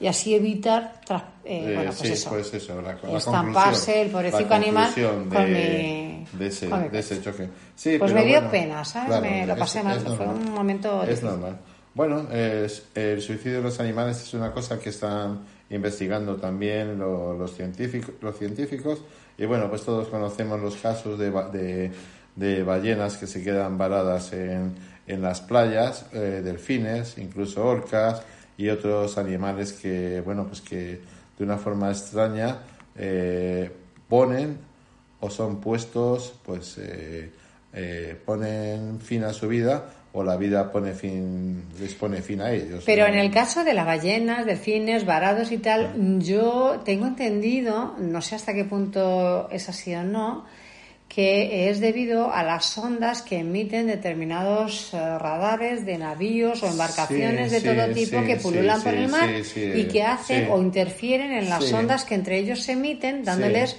Y 0.00 0.06
así 0.06 0.34
evitar 0.34 1.00
tras- 1.06 1.22
eh, 1.44 1.70
Eh, 1.70 1.74
bueno, 1.74 1.90
pues 1.90 1.98
sí, 1.98 2.08
eso. 2.12 2.30
pues 2.30 2.54
eso, 2.54 2.80
la, 2.82 2.98
la 3.02 3.18
Estamparse 3.18 4.02
el 4.02 4.10
pobrecito 4.10 4.54
animal 4.54 4.84
conclusión 4.94 5.28
con 5.28 5.44
de, 5.44 6.26
mi- 6.32 6.38
de 6.38 6.46
ese, 6.46 6.68
con 6.68 6.82
mi 6.82 6.88
de 6.88 6.98
ese 6.98 7.22
choque. 7.22 7.48
Sí, 7.74 7.96
Pues 7.98 8.10
pero 8.12 8.14
me 8.22 8.26
dio 8.26 8.36
bueno, 8.36 8.50
pena, 8.50 8.84
¿sabes? 8.84 9.08
claro, 9.08 9.22
Me 9.22 9.46
lo 9.46 9.56
pasé 9.56 9.78
es 9.78 9.84
mal, 9.84 10.00
fue 10.00 10.08
normal. 10.26 10.36
un 10.46 10.52
momento 10.54 11.02
Es 11.02 11.08
difícil. 11.08 11.28
normal. 11.30 11.58
Bueno, 11.94 12.28
es- 12.32 12.84
el 12.94 13.20
suicidio 13.22 13.56
de 13.58 13.62
los 13.64 13.80
animales 13.80 14.20
es 14.22 14.32
una 14.34 14.52
cosa 14.52 14.78
que 14.78 14.90
están 14.90 15.40
investigando 15.70 16.36
también 16.36 16.98
lo- 16.98 17.36
los, 17.36 17.54
científicos, 17.54 18.14
los 18.20 18.36
científicos. 18.38 19.00
Y 19.36 19.46
bueno, 19.46 19.68
pues 19.68 19.82
todos 19.82 20.08
conocemos 20.08 20.60
los 20.60 20.76
casos 20.76 21.18
de, 21.18 21.30
de, 21.30 21.90
de 22.36 22.62
ballenas 22.62 23.16
que 23.16 23.26
se 23.26 23.42
quedan 23.42 23.78
varadas 23.78 24.32
en, 24.32 24.74
en 25.06 25.22
las 25.22 25.40
playas, 25.40 26.06
eh, 26.12 26.40
delfines, 26.44 27.18
incluso 27.18 27.64
orcas 27.64 28.22
y 28.58 28.68
otros 28.68 29.16
animales 29.16 29.72
que, 29.72 30.20
bueno, 30.20 30.46
pues 30.46 30.60
que 30.60 31.00
de 31.38 31.44
una 31.44 31.56
forma 31.56 31.90
extraña 31.90 32.58
eh, 32.96 33.70
ponen 34.08 34.58
o 35.20 35.30
son 35.30 35.60
puestos, 35.60 36.34
pues 36.44 36.76
eh, 36.78 37.30
eh, 37.72 38.20
ponen 38.26 39.00
fin 39.00 39.24
a 39.24 39.32
su 39.32 39.48
vida 39.48 39.94
o 40.12 40.24
la 40.24 40.36
vida 40.36 40.72
pone 40.72 40.94
fin, 40.94 41.64
les 41.78 41.94
pone 41.94 42.20
fin 42.20 42.40
a 42.40 42.50
ellos. 42.50 42.82
Pero 42.84 43.06
¿no? 43.06 43.14
en 43.14 43.20
el 43.20 43.30
caso 43.30 43.62
de 43.62 43.74
las 43.74 43.86
ballenas, 43.86 44.44
delfines, 44.44 45.06
varados 45.06 45.52
y 45.52 45.58
tal, 45.58 46.18
yo 46.20 46.80
tengo 46.84 47.06
entendido, 47.06 47.94
no 47.98 48.20
sé 48.20 48.34
hasta 48.34 48.54
qué 48.54 48.64
punto 48.64 49.48
es 49.50 49.68
así 49.68 49.94
o 49.94 50.02
no, 50.02 50.46
que 51.08 51.70
es 51.70 51.80
debido 51.80 52.32
a 52.32 52.42
las 52.42 52.76
ondas 52.76 53.22
que 53.22 53.38
emiten 53.38 53.86
determinados 53.86 54.92
eh, 54.92 55.18
radares 55.18 55.86
de 55.86 55.96
navíos 55.98 56.62
o 56.62 56.66
embarcaciones 56.68 57.48
Sí, 57.48 57.54
de 57.54 57.60
sí, 57.60 57.66
todo 57.66 57.86
tipo 57.94 58.20
sí, 58.20 58.26
que 58.26 58.36
pululan 58.36 58.82
por 58.82 58.94
el 58.94 59.08
mar 59.08 59.28
y 59.74 59.84
que 59.84 60.02
hacen 60.02 60.48
o 60.50 60.60
interfieren 60.60 61.32
en 61.32 61.48
las 61.48 61.72
ondas 61.72 62.04
que 62.04 62.14
entre 62.14 62.38
ellos 62.38 62.62
se 62.62 62.72
emiten, 62.72 63.24
dándoles 63.24 63.76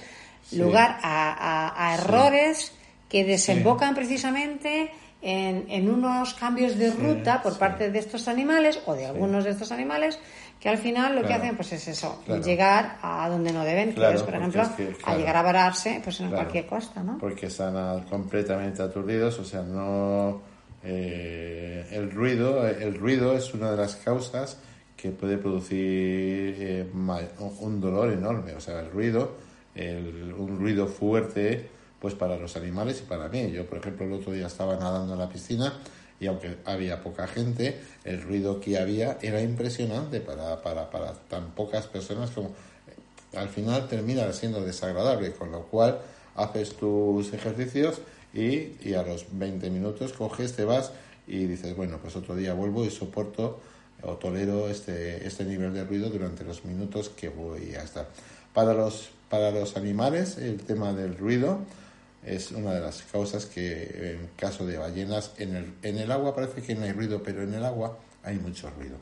lugar 0.52 0.98
a, 1.02 1.30
a- 1.68 1.90
a 1.90 1.94
errores 1.94 2.72
que 3.08 3.24
desembocan 3.24 3.94
precisamente 3.94 4.90
en, 5.22 5.66
en 5.68 5.88
unos 5.90 6.34
cambios 6.34 6.76
de 6.78 6.90
ruta 6.90 7.42
por 7.42 7.58
parte 7.58 7.90
de 7.90 7.98
estos 8.00 8.26
animales 8.26 8.80
o 8.86 8.94
de 8.94 9.06
algunos 9.06 9.44
de 9.44 9.50
estos 9.50 9.70
animales 9.70 10.18
que 10.60 10.68
al 10.68 10.76
final 10.78 11.16
lo 11.16 11.22
que 11.26 11.32
hacen 11.32 11.56
pues 11.56 11.72
es 11.72 11.88
eso, 11.88 12.20
Claro. 12.26 12.42
llegar 12.42 12.98
a 13.02 13.28
donde 13.30 13.50
no 13.52 13.64
deben, 13.64 13.92
Claro, 13.92 14.16
es 14.16 14.22
por 14.22 14.34
ejemplo 14.34 14.62
es 14.62 14.68
que, 14.68 14.94
a 15.04 15.16
llegar 15.16 15.36
a 15.36 15.42
vararse 15.42 16.00
pues 16.04 16.20
en 16.20 16.30
cualquier 16.30 16.66
costa, 16.66 17.02
¿no? 17.02 17.16
Porque 17.18 17.46
están 17.46 18.02
completamente 18.04 18.82
aturdidos, 18.82 19.38
o 19.38 19.44
sea, 19.44 19.62
no... 19.62 20.42
eh, 20.84 21.86
el 21.90 22.10
ruido 22.10 22.66
el 22.66 22.94
ruido 22.94 23.34
es 23.36 23.52
una 23.54 23.70
de 23.70 23.76
las 23.76 23.96
causas 23.96 24.58
que 24.96 25.10
puede 25.10 25.38
producir 25.38 25.78
eh, 26.58 26.86
un 27.60 27.80
dolor 27.80 28.12
enorme, 28.12 28.52
o 28.54 28.60
sea, 28.60 28.80
el 28.80 28.90
ruido, 28.90 29.32
el- 29.74 30.34
un 30.36 30.58
ruido 30.58 30.86
fuerte, 30.86 31.68
pues 31.98 32.14
para 32.14 32.36
los 32.36 32.54
animales 32.56 33.00
y 33.02 33.08
para 33.08 33.28
mí. 33.28 33.50
Yo, 33.50 33.64
por 33.66 33.78
ejemplo, 33.78 34.04
el 34.06 34.12
otro 34.12 34.32
día 34.32 34.46
estaba 34.46 34.76
nadando 34.76 35.14
en 35.14 35.18
la 35.18 35.28
piscina 35.28 35.72
y 36.20 36.26
aunque 36.26 36.58
había 36.66 37.02
poca 37.02 37.26
gente, 37.26 37.80
el 38.04 38.22
ruido 38.22 38.60
que 38.60 38.78
había 38.78 39.18
era 39.22 39.40
impresionante 39.40 40.20
para, 40.20 40.60
para, 40.62 40.90
para 40.90 41.14
tan 41.14 41.52
pocas 41.52 41.86
personas 41.86 42.30
como 42.30 42.54
al 43.34 43.48
final 43.48 43.88
termina 43.88 44.30
siendo 44.32 44.60
desagradable, 44.62 45.32
con 45.32 45.50
lo 45.50 45.62
cual 45.62 45.98
haces 46.34 46.76
tus 46.76 47.32
ejercicios 47.32 48.00
y, 48.34 48.72
y 48.82 48.94
a 48.94 49.02
los 49.02 49.26
20 49.32 49.70
minutos 49.70 50.12
coges, 50.12 50.54
te 50.54 50.64
vas 50.64 50.92
y 51.26 51.46
dices, 51.46 51.76
bueno, 51.76 51.98
pues 52.02 52.16
otro 52.16 52.34
día 52.34 52.54
vuelvo 52.54 52.84
y 52.84 52.90
soporto 52.90 53.60
o 54.02 54.14
tolero 54.14 54.68
este, 54.68 55.26
este 55.26 55.44
nivel 55.44 55.72
de 55.74 55.84
ruido 55.84 56.10
durante 56.10 56.44
los 56.44 56.64
minutos 56.64 57.08
que 57.08 57.28
voy 57.28 57.74
a 57.74 57.82
estar. 57.82 58.08
Para 58.52 58.74
los, 58.74 59.10
para 59.28 59.50
los 59.50 59.76
animales, 59.76 60.38
el 60.38 60.58
tema 60.58 60.92
del 60.92 61.16
ruido 61.16 61.60
es 62.24 62.50
una 62.52 62.74
de 62.74 62.80
las 62.80 63.02
causas 63.10 63.46
que 63.46 64.18
en 64.20 64.30
caso 64.36 64.66
de 64.66 64.76
ballenas, 64.78 65.32
en 65.38 65.56
el, 65.56 65.72
en 65.82 65.98
el 65.98 66.10
agua 66.12 66.34
parece 66.34 66.62
que 66.62 66.74
no 66.74 66.84
hay 66.84 66.92
ruido, 66.92 67.22
pero 67.22 67.42
en 67.42 67.54
el 67.54 67.64
agua 67.64 67.96
hay 68.22 68.36
mucho 68.36 68.70
ruido. 68.70 68.96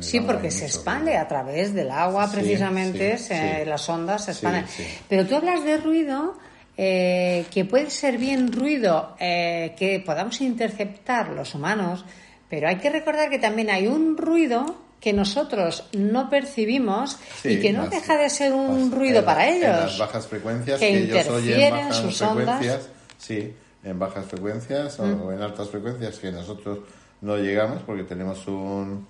Sí, 0.00 0.20
porque 0.20 0.50
se 0.52 0.66
expande 0.66 1.10
ruido. 1.10 1.22
a 1.24 1.28
través 1.28 1.74
del 1.74 1.90
agua, 1.90 2.28
Sí, 2.28 2.36
precisamente, 2.36 3.18
sí, 3.18 3.24
se- 3.24 3.58
sí. 3.64 3.68
las 3.68 3.88
ondas 3.88 4.24
se 4.24 4.30
expanden. 4.32 4.64
Pero 5.08 5.26
tú 5.26 5.34
hablas 5.36 5.64
de 5.64 5.78
ruido, 5.78 6.38
eh, 6.76 7.44
que 7.50 7.64
puede 7.64 7.90
ser 7.90 8.16
bien 8.16 8.52
ruido 8.52 9.16
eh, 9.18 9.74
que 9.76 10.00
podamos 10.00 10.40
interceptar 10.40 11.30
los 11.30 11.54
humanos, 11.56 12.04
pero 12.48 12.68
hay 12.68 12.76
que 12.76 12.88
recordar 12.90 13.30
que 13.30 13.38
también 13.40 13.68
hay 13.70 13.86
un 13.88 14.16
ruido 14.16 14.76
que 15.00 15.12
nosotros 15.12 15.84
no 15.92 16.28
percibimos 16.28 17.18
y 17.42 17.58
que 17.60 17.72
no 17.72 17.82
las- 17.82 17.90
deja 17.90 18.16
de 18.18 18.28
ser 18.30 18.52
un 18.52 18.90
las- 18.90 18.98
ruido 18.98 19.18
en 19.20 19.24
para 19.24 19.40
la- 19.46 19.48
En 19.48 19.60
las 19.62 19.80
ellos. 19.84 19.98
bajas 19.98 20.26
frecuencias, 20.26 20.78
que 20.78 20.86
que, 20.92 20.98
ellos 21.04 21.26
oyen 21.28 21.70
bajas 21.70 21.96
sus 21.96 22.22
ondas. 22.22 22.58
frecuencias, 22.58 22.88
sí, 23.18 23.52
en 23.82 23.98
bajas 23.98 24.26
frecuencias 24.26 25.00
o, 25.00 25.06
Mm. 25.06 25.22
o 25.22 25.32
en 25.32 25.40
altas 25.42 25.68
frecuencias 25.70 26.18
que 26.18 26.30
nosotros 26.30 26.80
no 27.22 27.36
llegamos 27.38 27.82
porque 27.86 28.02
tenemos 28.04 28.46
un, 28.46 29.06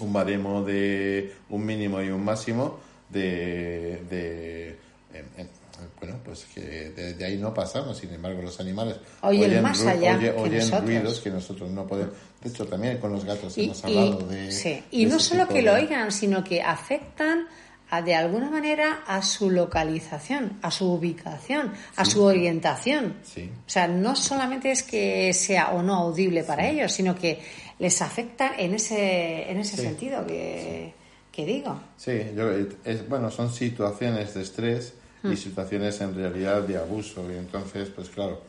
un 0.00 0.12
baremo 0.12 0.62
de 0.64 1.34
un 1.50 1.64
mínimo 1.64 2.02
y 2.02 2.08
un 2.10 2.24
máximo 2.24 2.78
de, 3.08 4.02
de 4.10 4.68
en- 5.14 5.26
en- 5.36 5.57
bueno, 6.00 6.16
pues 6.24 6.46
que 6.54 6.60
de, 6.90 7.24
ahí 7.24 7.36
no 7.36 7.52
pasamos, 7.54 7.98
sin 7.98 8.12
embargo 8.12 8.42
los 8.42 8.58
animales 8.60 8.96
Oyen 9.22 9.62
más 9.62 9.84
allá 9.84 10.16
oye- 10.16 10.32
que 10.32 10.40
oyen 10.40 10.70
ruidos 10.82 11.20
que 11.20 11.30
nosotros 11.30 11.70
no 11.70 11.86
podemos. 11.86 12.14
De 12.42 12.48
hecho, 12.50 12.66
también 12.66 12.98
con 12.98 13.12
los 13.12 13.24
gatos 13.24 13.56
Y, 13.58 13.64
hemos 13.64 13.82
y- 13.82 13.86
hablado 13.86 14.18
de... 14.28 14.52
sí, 14.52 14.82
y 14.90 15.04
de 15.04 15.10
no 15.12 15.18
solo 15.18 15.46
que 15.48 15.62
lo 15.62 15.74
de- 15.74 15.80
oigan, 15.82 16.12
sino 16.12 16.42
que 16.44 16.62
afectan 16.62 17.46
a, 17.90 18.02
de 18.02 18.14
alguna 18.14 18.50
manera 18.50 19.02
a 19.06 19.22
su 19.22 19.50
localización, 19.50 20.58
a 20.62 20.70
su 20.70 20.92
ubicación, 20.92 21.72
a 21.96 22.04
su 22.04 22.22
orientación. 22.22 23.14
Sí. 23.24 23.50
O 23.66 23.70
sea, 23.70 23.88
no 23.88 24.14
solamente 24.14 24.70
es 24.70 24.82
que 24.82 25.32
sea 25.32 25.70
o 25.70 25.82
no 25.82 25.94
audible 25.94 26.44
para 26.44 26.68
ellos, 26.68 26.92
sino 26.92 27.14
que 27.16 27.40
les 27.78 28.02
afecta 28.02 28.52
en 28.58 28.74
ese, 28.74 29.50
en 29.50 29.58
ese 29.60 29.76
Sí. 29.76 29.82
sentido 29.82 30.26
que, 30.26 30.92
que 31.32 31.46
digo. 31.46 31.80
Sí, 31.96 32.12
yo, 32.36 32.50
es, 32.84 33.08
bueno, 33.08 33.30
son 33.30 33.50
situaciones 33.52 34.34
de 34.34 34.42
estrés. 34.42 34.92
Y 35.24 35.36
situaciones 35.36 36.00
en 36.00 36.14
realidad 36.14 36.62
de 36.62 36.76
abuso. 36.76 37.30
Y 37.30 37.36
entonces, 37.36 37.88
pues 37.90 38.08
claro, 38.10 38.40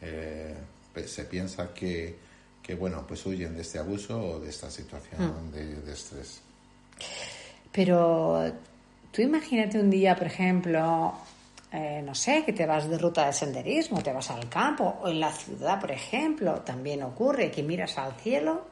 eh, 0.00 0.54
pues 0.92 1.10
se 1.10 1.24
piensa 1.24 1.72
que, 1.72 2.16
que, 2.62 2.74
bueno, 2.74 3.04
pues 3.06 3.24
huyen 3.26 3.54
de 3.54 3.62
este 3.62 3.78
abuso 3.78 4.20
o 4.20 4.40
de 4.40 4.50
esta 4.50 4.70
situación 4.70 5.20
Hmm. 5.20 5.52
de, 5.52 5.74
de 5.82 5.92
estrés. 5.92 6.40
Pero 7.72 8.52
tú 9.12 9.22
imagínate 9.22 9.78
un 9.78 9.90
día, 9.90 10.16
por 10.16 10.26
ejemplo, 10.26 11.14
eh, 11.72 12.02
no 12.04 12.14
sé, 12.14 12.44
que 12.44 12.52
te 12.52 12.66
vas 12.66 12.88
de 12.88 12.96
ruta 12.98 13.26
de 13.26 13.32
senderismo, 13.32 14.02
te 14.02 14.12
vas 14.12 14.30
al 14.30 14.48
campo 14.48 15.00
o 15.02 15.08
en 15.08 15.20
la 15.20 15.30
ciudad, 15.32 15.78
por 15.80 15.90
ejemplo, 15.90 16.62
también 16.62 17.02
ocurre 17.02 17.50
que 17.50 17.62
miras 17.62 17.98
al 17.98 18.14
cielo 18.14 18.66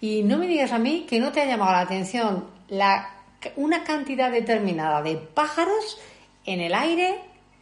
y 0.00 0.22
no 0.22 0.38
me 0.38 0.46
digas 0.46 0.70
a 0.72 0.78
mí 0.78 1.06
que 1.08 1.18
no 1.18 1.32
te 1.32 1.40
ha 1.40 1.46
llamado 1.46 1.72
la 1.72 1.80
atención 1.80 2.44
la, 2.68 3.10
una 3.56 3.84
cantidad 3.84 4.30
determinada 4.30 5.02
de 5.02 5.16
pájaros 5.16 5.98
en 6.52 6.60
el 6.60 6.74
aire 6.74 7.20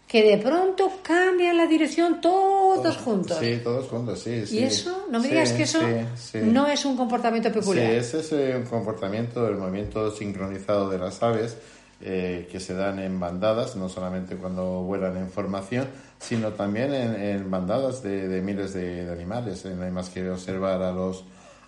que 0.09 0.23
de 0.23 0.39
pronto 0.39 1.01
cambian 1.03 1.57
la 1.57 1.67
dirección 1.67 2.21
todos 2.21 2.97
juntos. 2.99 3.39
Sí, 3.41 3.59
todos 3.65 3.89
juntos, 3.89 4.21
sí. 4.21 4.47
sí. 4.47 4.61
Y 4.61 4.63
eso, 4.63 5.07
no 5.11 5.19
me 5.19 5.25
Sí, 5.25 5.31
digas 5.33 5.53
que 5.53 5.63
eso 5.65 5.81
sí, 6.17 6.39
no 6.45 6.69
es 6.69 6.85
un 6.85 6.97
comportamiento 6.97 7.51
peculiar. 7.53 7.91
Sí, 7.91 7.97
ese 7.97 8.21
es 8.21 8.33
eh, 8.33 8.55
un 8.57 8.67
comportamiento, 8.67 9.49
el 9.49 9.57
movimiento 9.57 10.11
sincronizado 10.13 10.89
de 10.91 10.99
las 10.99 11.21
aves 11.25 11.57
eh, 12.01 12.49
que 12.53 12.61
se 12.61 12.75
dan 12.75 13.01
en 13.01 13.19
bandadas, 13.19 13.75
no 13.75 13.89
solamente 13.89 14.37
cuando 14.37 14.83
vuelan 14.83 15.17
en 15.17 15.29
formación, 15.31 15.89
sino 16.21 16.53
también 16.53 16.95
en, 16.95 17.21
en 17.21 17.51
bandadas 17.51 18.03
de, 18.05 18.29
de 18.29 18.41
miles 18.43 18.75
de, 18.75 19.07
de 19.07 19.13
animales. 19.13 19.65
Eh, 19.65 19.75
No 19.77 19.83
hay 19.85 19.91
más 19.91 20.11
que 20.11 20.31
observar 20.31 20.83
a 20.83 20.93
los, 20.93 21.25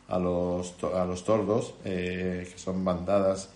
a 0.07 0.19
los, 0.21 0.75
a 0.95 1.05
los 1.05 1.25
tordos, 1.25 1.75
eh, 1.85 2.49
que 2.53 2.59
son 2.59 2.85
bandadas 2.85 3.49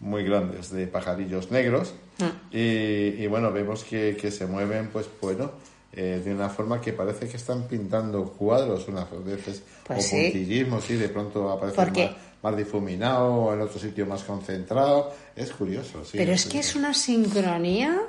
muy 0.00 0.24
grandes 0.24 0.70
de 0.70 0.86
pajarillos 0.86 1.50
negros. 1.50 1.92
Mm. 2.20 2.32
Y, 2.52 3.26
bueno, 3.26 3.52
vemos 3.52 3.84
que, 3.84 4.16
que, 4.20 4.30
se 4.30 4.46
mueven, 4.46 4.88
pues 4.88 5.06
bueno, 5.20 5.52
eh, 5.92 6.20
de 6.24 6.34
una 6.34 6.48
forma 6.48 6.80
que 6.80 6.92
parece 6.92 7.28
que 7.28 7.36
están 7.36 7.64
pintando 7.64 8.24
cuadros 8.32 8.86
unas 8.88 9.06
veces, 9.24 9.62
pues 9.86 10.06
o 10.06 10.10
puntillismo, 10.10 10.80
sí, 10.80 10.94
de 10.94 11.08
pronto 11.08 11.50
aparece 11.50 12.14
más, 12.42 12.56
difuminado, 12.56 13.34
o 13.34 13.54
en 13.54 13.60
otro 13.60 13.78
sitio 13.78 14.06
más 14.06 14.22
concentrado. 14.22 15.12
Es 15.34 15.50
curioso, 15.52 16.04
sí. 16.04 16.16
Pero 16.18 16.32
es, 16.32 16.46
que 16.46 16.60
es 16.60 16.74
una 16.74 16.94
sincronía, 16.94 18.00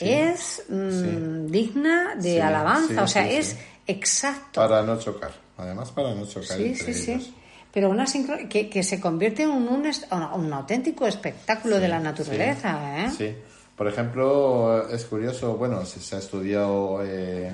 es 0.00 0.62
mm, 0.68 1.46
digna 1.46 2.14
de 2.16 2.40
alabanza, 2.40 3.02
o 3.02 3.08
sea, 3.08 3.30
es 3.30 3.56
exacto. 3.86 4.60
Para 4.60 4.82
no 4.82 4.98
chocar, 4.98 5.32
además 5.56 5.90
para 5.90 6.14
no 6.14 6.26
chocar. 6.26 6.56
Sí, 6.56 6.74
sí, 6.74 6.94
sí 6.94 7.34
pero 7.74 7.90
una 7.90 8.04
que, 8.48 8.70
que 8.70 8.84
se 8.84 9.00
convierte 9.00 9.42
en 9.42 9.50
un, 9.50 9.68
un, 9.68 10.52
auténtico 10.52 11.08
espectáculo 11.08 11.80
de 11.80 11.88
la 11.88 11.98
naturaleza. 11.98 13.04
¿eh? 13.04 13.10
Sí, 13.10 13.34
por 13.76 13.88
ejemplo, 13.88 14.88
es 14.88 15.04
curioso, 15.04 15.56
bueno, 15.56 15.84
se, 15.84 16.16
ha 16.16 16.18
estudiado, 16.18 17.00
eh, 17.02 17.52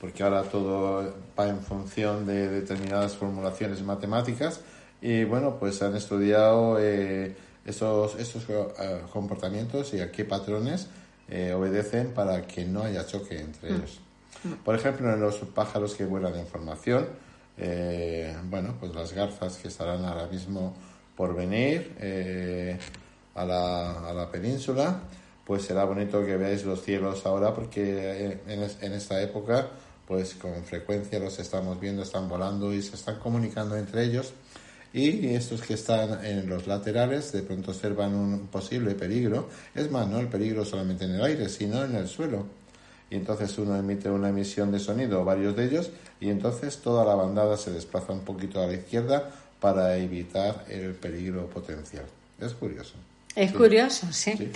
porque 0.00 0.22
ahora 0.22 0.42
todo 0.42 1.14
va 1.38 1.48
en 1.48 1.60
función 1.60 2.26
de 2.26 2.48
determinadas 2.48 3.16
formulaciones 3.16 3.82
matemáticas, 3.82 4.60
y 5.00 5.24
bueno, 5.24 5.56
pues 5.58 5.82
han 5.82 5.96
estudiado 5.96 6.78
eh, 6.80 7.34
esos, 7.64 8.14
esos 8.16 8.44
eh, 8.48 9.00
comportamientos 9.12 9.94
y 9.94 10.00
a 10.00 10.12
qué 10.12 10.24
patrones 10.24 10.88
obedecen 11.56 12.12
para 12.12 12.46
que 12.46 12.66
no 12.66 12.82
haya 12.82 13.06
choque 13.06 13.40
entre 13.40 13.70
mm. 13.70 13.74
ellos. 13.74 14.00
Mm. 14.44 14.52
Por 14.64 14.74
ejemplo, 14.74 15.10
en 15.10 15.18
los 15.18 15.36
pájaros 15.36 15.94
que 15.94 16.04
vuelan 16.04 16.34
en 16.34 16.46
formación, 16.46 17.06
eh, 17.58 18.34
bueno, 18.44 18.74
pues 18.80 18.94
las 18.94 19.12
garzas 19.12 19.58
que 19.58 19.68
estarán 19.68 20.04
ahora 20.04 20.26
mismo 20.26 20.74
por 21.16 21.34
venir 21.34 21.94
eh, 22.00 22.78
a, 23.34 23.44
la, 23.44 24.08
a, 24.08 24.12
la, 24.14 24.30
península, 24.30 25.00
pues 25.46 25.62
será 25.62 25.84
bonito 25.84 26.24
que 26.24 26.36
veáis 26.36 26.64
los 26.64 26.82
cielos 26.82 27.26
ahora 27.26 27.54
porque 27.54 28.38
en, 28.46 28.62
en, 28.80 28.92
esta 28.92 29.20
época 29.22 29.68
pues 30.06 30.34
con 30.34 30.64
frecuencia 30.64 31.18
los 31.18 31.38
estamos 31.38 31.80
viendo, 31.80 32.02
están 32.02 32.28
volando 32.28 32.72
y 32.72 32.82
se 32.82 32.96
están 32.96 33.18
comunicando 33.18 33.76
entre 33.76 34.04
ellos 34.04 34.32
y 34.92 35.34
estos 35.34 35.62
que 35.62 35.74
están 35.74 36.24
en 36.24 36.48
los 36.48 36.66
laterales 36.66 37.32
de 37.32 37.42
pronto 37.42 37.70
observan 37.70 38.14
un 38.14 38.48
posible 38.48 38.94
peligro, 38.94 39.48
es 39.74 39.90
más, 39.90 40.06
no 40.06 40.18
el 40.18 40.28
peligro 40.28 40.64
solamente 40.64 41.04
en 41.06 41.12
el 41.12 41.22
aire, 41.22 41.48
sino 41.48 41.82
en 41.84 41.94
el 41.94 42.08
suelo 42.08 42.46
y 43.12 43.16
entonces 43.16 43.58
uno 43.58 43.76
emite 43.76 44.08
una 44.08 44.30
emisión 44.30 44.72
de 44.72 44.78
sonido, 44.78 45.22
varios 45.22 45.54
de 45.54 45.66
ellos, 45.66 45.90
y 46.18 46.30
entonces 46.30 46.78
toda 46.78 47.04
la 47.04 47.14
bandada 47.14 47.58
se 47.58 47.70
desplaza 47.70 48.10
un 48.10 48.20
poquito 48.20 48.62
a 48.62 48.66
la 48.66 48.72
izquierda 48.72 49.30
para 49.60 49.98
evitar 49.98 50.64
el 50.70 50.94
peligro 50.94 51.46
potencial. 51.46 52.06
Es 52.40 52.54
curioso. 52.54 52.94
Es 53.36 53.52
curioso, 53.52 54.10
sí. 54.12 54.50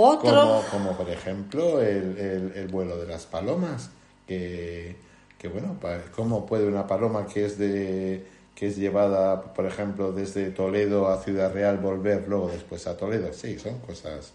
Otro... 0.00 0.62
Como, 0.70 0.96
por 0.96 1.10
ejemplo 1.10 1.80
el, 1.80 2.52
el, 2.54 2.68
vuelo 2.68 2.96
de 2.96 3.06
las 3.06 3.26
palomas, 3.26 3.90
que, 4.26 4.96
que 5.38 5.48
bueno, 5.48 5.76
¿cómo 6.14 6.46
puede 6.46 6.66
una 6.66 6.86
paloma 6.86 7.26
que 7.26 7.46
es 7.46 7.58
de 7.58 8.38
que 8.54 8.66
es 8.66 8.76
llevada, 8.76 9.40
por 9.54 9.66
ejemplo, 9.66 10.10
desde 10.10 10.50
Toledo 10.50 11.08
a 11.08 11.22
Ciudad 11.22 11.52
Real 11.52 11.78
volver 11.78 12.26
luego 12.26 12.48
después 12.48 12.86
a 12.88 12.96
Toledo? 12.96 13.32
Sí, 13.32 13.56
son 13.56 13.78
cosas 13.78 14.32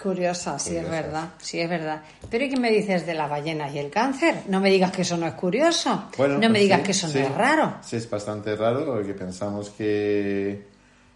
Curiosa, 0.00 0.58
sí 0.58 0.76
es 0.76 0.88
verdad, 0.88 1.30
sí 1.38 1.58
es 1.58 1.70
verdad. 1.70 2.02
Pero 2.30 2.44
¿y 2.44 2.50
qué 2.50 2.58
me 2.58 2.70
dices 2.70 3.06
de 3.06 3.14
la 3.14 3.26
ballena 3.26 3.70
y 3.70 3.78
el 3.78 3.90
cáncer? 3.90 4.42
No 4.48 4.60
me 4.60 4.68
digas 4.68 4.92
que 4.92 5.02
eso 5.02 5.16
no 5.16 5.26
es 5.26 5.32
curioso. 5.32 6.10
no 6.18 6.28
me 6.38 6.48
pues 6.48 6.60
digas 6.60 6.82
que 6.82 6.90
eso 6.90 7.08
no 7.08 7.18
es 7.18 7.34
raro. 7.34 7.76
Sí, 7.80 7.96
es 7.96 8.08
bastante 8.08 8.54
raro 8.56 8.84
porque 8.84 9.14
pensamos 9.14 9.70
que, 9.70 10.66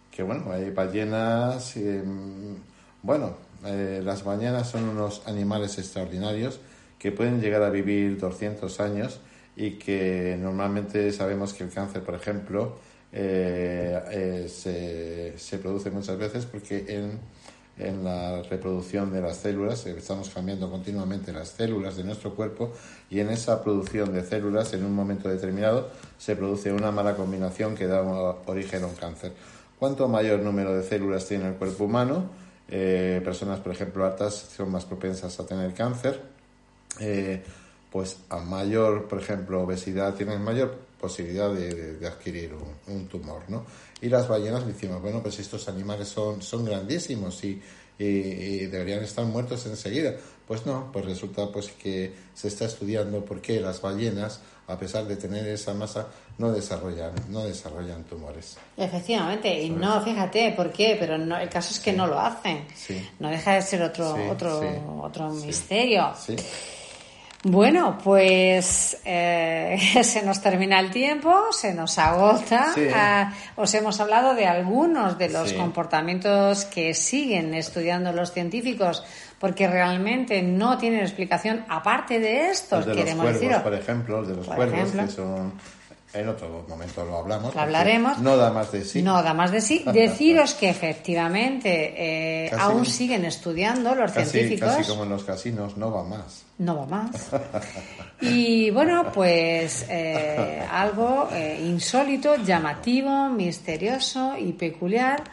que 0.09 0.23
bueno, 0.23 0.51
hay 0.51 0.71
ballenas. 0.71 1.77
Em, 1.77 2.57
bueno, 3.03 3.35
eh, 3.65 4.01
las 4.03 4.23
ballenas 4.23 4.69
son 4.69 4.89
unos 4.89 5.21
animales 5.27 5.77
extraordinarios 5.77 6.59
que 6.99 7.11
pueden 7.11 7.41
llegar 7.41 7.63
a 7.63 7.69
vivir 7.69 8.19
200 8.19 8.79
años 8.79 9.19
y 9.55 9.71
que 9.71 10.37
normalmente 10.39 11.11
sabemos 11.11 11.53
que 11.53 11.63
el 11.63 11.71
cáncer, 11.71 12.03
por 12.03 12.15
ejemplo, 12.15 12.77
eh, 13.11 13.99
eh, 14.11 14.49
se, 14.49 15.37
se 15.37 15.57
produce 15.57 15.89
muchas 15.89 16.17
veces 16.17 16.45
porque 16.45 16.85
en 16.87 17.19
en 17.81 18.03
la 18.03 18.43
reproducción 18.43 19.11
de 19.11 19.21
las 19.21 19.37
células, 19.37 19.85
estamos 19.85 20.29
cambiando 20.29 20.69
continuamente 20.69 21.33
las 21.33 21.49
células 21.49 21.97
de 21.97 22.03
nuestro 22.03 22.35
cuerpo 22.35 22.71
y 23.09 23.19
en 23.19 23.29
esa 23.29 23.63
producción 23.63 24.13
de 24.13 24.23
células 24.23 24.73
en 24.73 24.85
un 24.85 24.93
momento 24.93 25.29
determinado 25.29 25.89
se 26.17 26.35
produce 26.35 26.71
una 26.71 26.91
mala 26.91 27.15
combinación 27.15 27.75
que 27.75 27.87
da 27.87 28.01
origen 28.01 28.83
a 28.83 28.87
un 28.87 28.95
cáncer. 28.95 29.33
Cuanto 29.79 30.07
mayor 30.07 30.39
número 30.39 30.75
de 30.75 30.83
células 30.83 31.27
tiene 31.27 31.47
el 31.47 31.55
cuerpo 31.55 31.85
humano, 31.85 32.29
eh, 32.71 33.21
personas 33.23 33.59
por 33.59 33.73
ejemplo 33.73 34.05
altas 34.05 34.33
son 34.55 34.71
más 34.71 34.85
propensas 34.85 35.37
a 35.39 35.45
tener 35.45 35.73
cáncer, 35.73 36.21
eh, 36.99 37.43
pues 37.91 38.17
a 38.29 38.37
mayor 38.37 39.07
por 39.09 39.19
ejemplo 39.19 39.61
obesidad 39.61 40.15
tienen 40.15 40.41
mayor 40.41 40.77
posibilidad 40.99 41.53
de, 41.53 42.07
adquirir 42.07 42.53
un, 42.87 43.07
tumor, 43.07 43.41
¿no? 43.49 43.65
Y 44.01 44.07
las 44.07 44.27
ballenas 44.27 44.65
decimos, 44.65 45.01
bueno, 45.01 45.21
pues 45.21 45.39
estos 45.39 45.67
animales 45.67 46.07
son, 46.07 46.41
son 46.41 46.63
grandísimos 46.63 47.43
y, 47.43 47.61
deberían 47.99 49.03
estar 49.03 49.23
muertos 49.25 49.63
enseguida. 49.67 50.15
Pues 50.51 50.65
no, 50.65 50.91
pues 50.91 51.05
resulta 51.05 51.47
pues 51.49 51.69
que 51.69 52.13
se 52.33 52.49
está 52.49 52.65
estudiando 52.65 53.23
por 53.23 53.39
qué 53.39 53.61
las 53.61 53.79
ballenas, 53.79 54.41
a 54.67 54.77
pesar 54.77 55.05
de 55.05 55.15
tener 55.15 55.47
esa 55.47 55.73
masa, 55.73 56.07
no 56.39 56.51
desarrollan, 56.51 57.13
no 57.29 57.45
desarrollan 57.45 58.03
tumores. 58.03 58.57
Efectivamente, 58.75 59.63
y 59.63 59.69
no, 59.69 60.03
fíjate 60.03 60.51
por 60.51 60.73
qué, 60.73 60.97
pero 60.99 61.17
no, 61.17 61.37
el 61.37 61.47
caso 61.47 61.71
es 61.71 61.79
que 61.79 61.93
no 61.93 62.05
lo 62.05 62.19
hacen. 62.19 62.65
No 63.19 63.29
deja 63.29 63.53
de 63.53 63.61
ser 63.61 63.81
otro, 63.81 64.13
otro, 64.29 65.01
otro 65.01 65.29
misterio. 65.29 66.11
Bueno, 67.43 67.97
pues 68.03 68.97
eh, 69.03 69.77
se 70.03 70.21
nos 70.21 70.41
termina 70.41 70.79
el 70.79 70.91
tiempo, 70.91 71.51
se 71.51 71.73
nos 71.73 71.97
agota. 71.97 72.73
Ah, 72.93 73.33
os 73.55 73.73
hemos 73.73 73.99
hablado 73.99 74.35
de 74.35 74.45
algunos 74.45 75.17
de 75.17 75.29
los 75.29 75.53
comportamientos 75.53 76.65
que 76.65 76.93
siguen 76.93 77.53
estudiando 77.55 78.11
los 78.11 78.31
científicos, 78.31 79.03
porque 79.41 79.67
realmente 79.67 80.43
no 80.43 80.77
tienen 80.77 81.01
explicación 81.01 81.65
aparte 81.67 82.19
de 82.19 82.51
estos. 82.51 82.85
de 82.85 82.93
queremos 82.93 83.25
los 83.25 83.37
cuervos, 83.37 83.61
por 83.63 83.73
ejemplo, 83.73 84.23
de 84.23 84.35
los 84.35 84.47
cuervos 84.47 84.91
que 84.91 85.07
son 85.07 85.53
en 86.13 86.27
otro 86.27 86.65
momento 86.67 87.05
lo 87.05 87.17
hablamos. 87.17 87.55
Lo 87.55 87.61
hablaremos. 87.61 88.19
No 88.19 88.35
da 88.35 88.51
más 88.51 88.71
de 88.71 88.83
sí. 88.83 89.01
No 89.01 89.23
da 89.23 89.33
más 89.33 89.51
de 89.51 89.61
sí. 89.61 89.83
Deciros 89.93 90.53
que 90.53 90.69
efectivamente 90.69 91.93
eh, 92.45 92.51
aún 92.59 92.85
siguen 92.85 93.25
estudiando 93.25 93.95
los 93.95 94.11
científicos. 94.11 94.75
Casi 94.75 94.89
como 94.89 95.03
en 95.03 95.09
los 95.09 95.23
casinos, 95.23 95.75
no 95.77 95.91
va 95.91 96.03
más. 96.03 96.43
No 96.59 96.77
va 96.77 96.85
más. 96.85 97.31
Y 98.23 98.69
bueno, 98.69 99.11
pues 99.11 99.87
eh, 99.89 100.63
algo 100.71 101.27
eh, 101.33 101.59
insólito, 101.65 102.35
llamativo, 102.35 103.29
misterioso 103.29 104.37
y 104.37 104.53
peculiar 104.53 105.23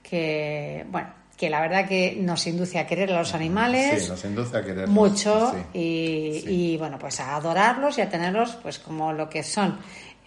que, 0.00 0.86
bueno, 0.88 1.08
que 1.36 1.50
la 1.50 1.60
verdad 1.60 1.86
que 1.86 2.16
nos 2.18 2.46
induce 2.46 2.78
a 2.78 2.86
querer 2.86 3.12
a 3.12 3.18
los 3.18 3.34
animales. 3.34 4.04
Sí, 4.04 4.08
nos 4.08 4.24
induce 4.24 4.56
a 4.56 4.64
querer 4.64 4.88
mucho 4.88 5.54
y, 5.74 6.42
y, 6.46 6.76
bueno, 6.78 6.98
pues 6.98 7.20
a 7.20 7.36
adorarlos 7.36 7.98
y 7.98 8.00
a 8.00 8.08
tenerlos 8.08 8.56
pues 8.62 8.78
como 8.78 9.12
lo 9.12 9.28
que 9.28 9.42
son 9.42 9.78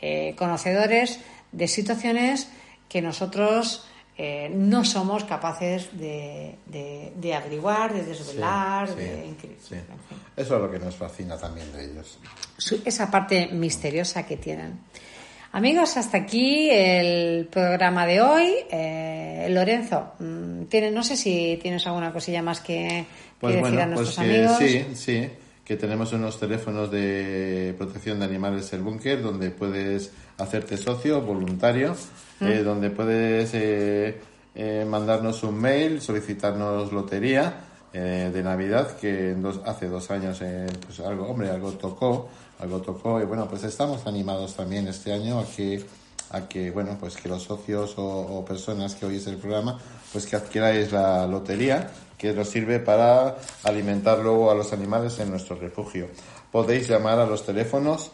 eh, 0.02 0.36
conocedores 0.38 1.19
de 1.52 1.67
situaciones 1.67 2.50
que 2.88 3.02
nosotros 3.02 3.86
eh, 4.17 4.52
no 4.54 4.84
somos 4.84 5.24
capaces 5.24 5.98
de, 5.98 6.58
de, 6.65 7.34
averiguar, 7.34 7.93
de 7.93 8.04
desvelar. 8.04 8.93
de, 8.93 9.34
Eso 10.36 10.56
es 10.56 10.62
lo 10.62 10.69
que 10.69 10.78
nos 10.78 10.95
fascina 10.95 11.38
también 11.38 11.72
de 11.72 11.86
ellos. 11.86 12.19
esa 12.86 13.10
parte 13.10 13.48
misteriosa 13.48 14.26
que 14.26 14.38
tienen. 14.38 14.80
Amigos, 15.51 15.97
hasta 15.97 16.17
aquí 16.17 16.69
el 16.69 17.47
programa 17.47 18.05
de 18.05 18.21
hoy. 18.21 18.53
Eh, 18.69 19.47
Lorenzo, 19.49 20.13
mm, 20.19 20.65
¿tiene, 20.65 20.91
no 20.91 21.03
sé 21.03 21.17
si 21.17 21.57
tienes 21.62 21.85
alguna 21.88 22.13
cosilla 22.13 22.41
más 22.41 22.62
que, 22.62 23.05
pues 23.39 23.55
decir 23.55 23.79
a 23.79 23.85
nuestros 23.85 24.15
pues 24.15 24.19
amigos. 24.19 24.57
Sí, 24.59 24.85
sí 24.93 25.29
que 25.69 25.75
tenemos 25.75 26.12
unos 26.13 26.39
teléfonos 26.39 26.89
de 26.89 27.75
protección 27.77 28.17
de 28.17 28.25
animales 28.25 28.73
el 28.73 28.81
búnker 28.81 29.21
donde 29.21 29.51
puedes 29.51 30.12
hacerte 30.39 30.77
socio 30.77 31.21
voluntario 31.21 31.95
eh, 32.41 32.63
donde 32.63 32.89
puedes 32.89 33.51
eh, 33.53 34.17
eh, 34.55 34.85
mandarnos 34.89 35.43
un 35.43 35.62
mail 35.62 36.01
solicitarnos 36.01 36.91
lotería 36.91 37.53
de 37.91 38.43
navidad 38.43 38.97
que 38.97 39.36
hace 39.65 39.88
dos 39.88 40.12
años 40.12 40.41
pues 40.86 40.99
algo 40.99 41.28
hombre 41.28 41.49
algo 41.49 41.71
tocó 41.71 42.30
algo 42.60 42.82
tocó 42.82 43.19
y 43.19 43.25
bueno 43.25 43.47
pues 43.47 43.63
estamos 43.63 44.06
animados 44.06 44.56
también 44.56 44.88
este 44.88 45.12
año 45.12 45.39
a 45.39 45.45
que 45.45 45.84
a 46.32 46.47
que 46.47 46.69
bueno 46.71 46.97
pues 46.99 47.15
que 47.17 47.28
los 47.28 47.43
socios 47.43 47.95
o, 47.97 48.45
personas 48.45 48.95
que 48.95 49.06
oís 49.06 49.25
el 49.28 49.38
programa 49.38 49.80
pues 50.12 50.28
que 50.28 50.36
adquiráis 50.36 50.91
la 50.91 51.25
lotería 51.25 51.89
que 52.19 52.34
nos 52.34 52.49
sirve 52.49 52.80
para 52.80 53.38
alimentar 53.63 54.19
luego 54.19 54.52
a 54.52 54.56
los 54.56 54.73
animales 54.73 55.17
en 55.19 55.32
nuestro 55.32 55.56
refugio. 55.56 56.10
Podéis 56.52 56.89
llamar 56.89 57.17
a 57.17 57.25
los 57.25 57.45
teléfonos 57.45 58.12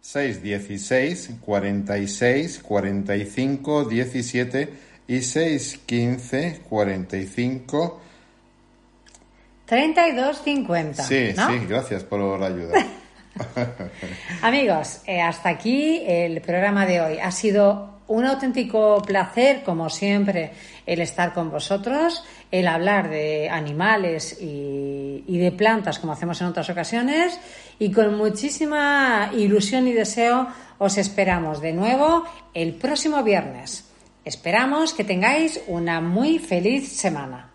616 0.00 1.32
46 1.44 2.60
45 2.62 3.84
17 3.84 4.74
y 5.08 5.20
615 5.20 6.62
45 6.68 8.00
3250. 9.66 11.02
Sí, 11.02 11.32
¿no? 11.36 11.48
sí, 11.48 11.66
gracias 11.66 12.04
por 12.04 12.38
la 12.38 12.46
ayuda. 12.46 12.86
Amigos, 14.42 15.00
eh, 15.06 15.20
hasta 15.20 15.48
aquí 15.48 16.02
el 16.06 16.40
programa 16.40 16.86
de 16.86 17.00
hoy. 17.00 17.18
Ha 17.18 17.30
sido 17.30 17.94
un 18.06 18.26
auténtico 18.26 19.00
placer, 19.02 19.62
como 19.64 19.88
siempre, 19.88 20.52
el 20.84 21.00
estar 21.00 21.32
con 21.32 21.50
vosotros, 21.50 22.22
el 22.50 22.68
hablar 22.68 23.08
de 23.08 23.48
animales 23.48 24.38
y, 24.40 25.24
y 25.26 25.38
de 25.38 25.52
plantas, 25.52 25.98
como 25.98 26.12
hacemos 26.12 26.40
en 26.42 26.48
otras 26.48 26.68
ocasiones, 26.68 27.40
y 27.78 27.90
con 27.90 28.16
muchísima 28.16 29.30
ilusión 29.34 29.88
y 29.88 29.92
deseo 29.92 30.48
os 30.78 30.98
esperamos 30.98 31.60
de 31.60 31.72
nuevo 31.72 32.24
el 32.52 32.74
próximo 32.74 33.22
viernes. 33.22 33.90
Esperamos 34.24 34.92
que 34.92 35.04
tengáis 35.04 35.60
una 35.66 36.00
muy 36.00 36.38
feliz 36.38 36.92
semana. 36.96 37.50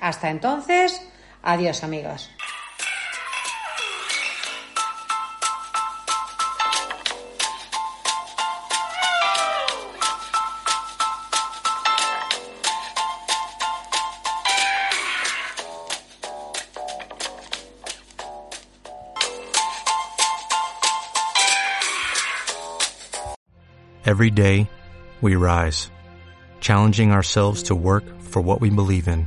Hasta 0.00 0.30
entonces, 0.30 1.06
adiós 1.42 1.82
amigos. 1.82 2.28
Every 24.04 24.30
day, 24.30 24.68
we 25.22 25.36
rise, 25.36 25.90
challenging 26.60 27.12
ourselves 27.12 27.62
to 27.64 27.74
work 27.74 28.04
for 28.20 28.42
what 28.42 28.60
we 28.60 28.68
believe 28.68 29.08
in. 29.08 29.26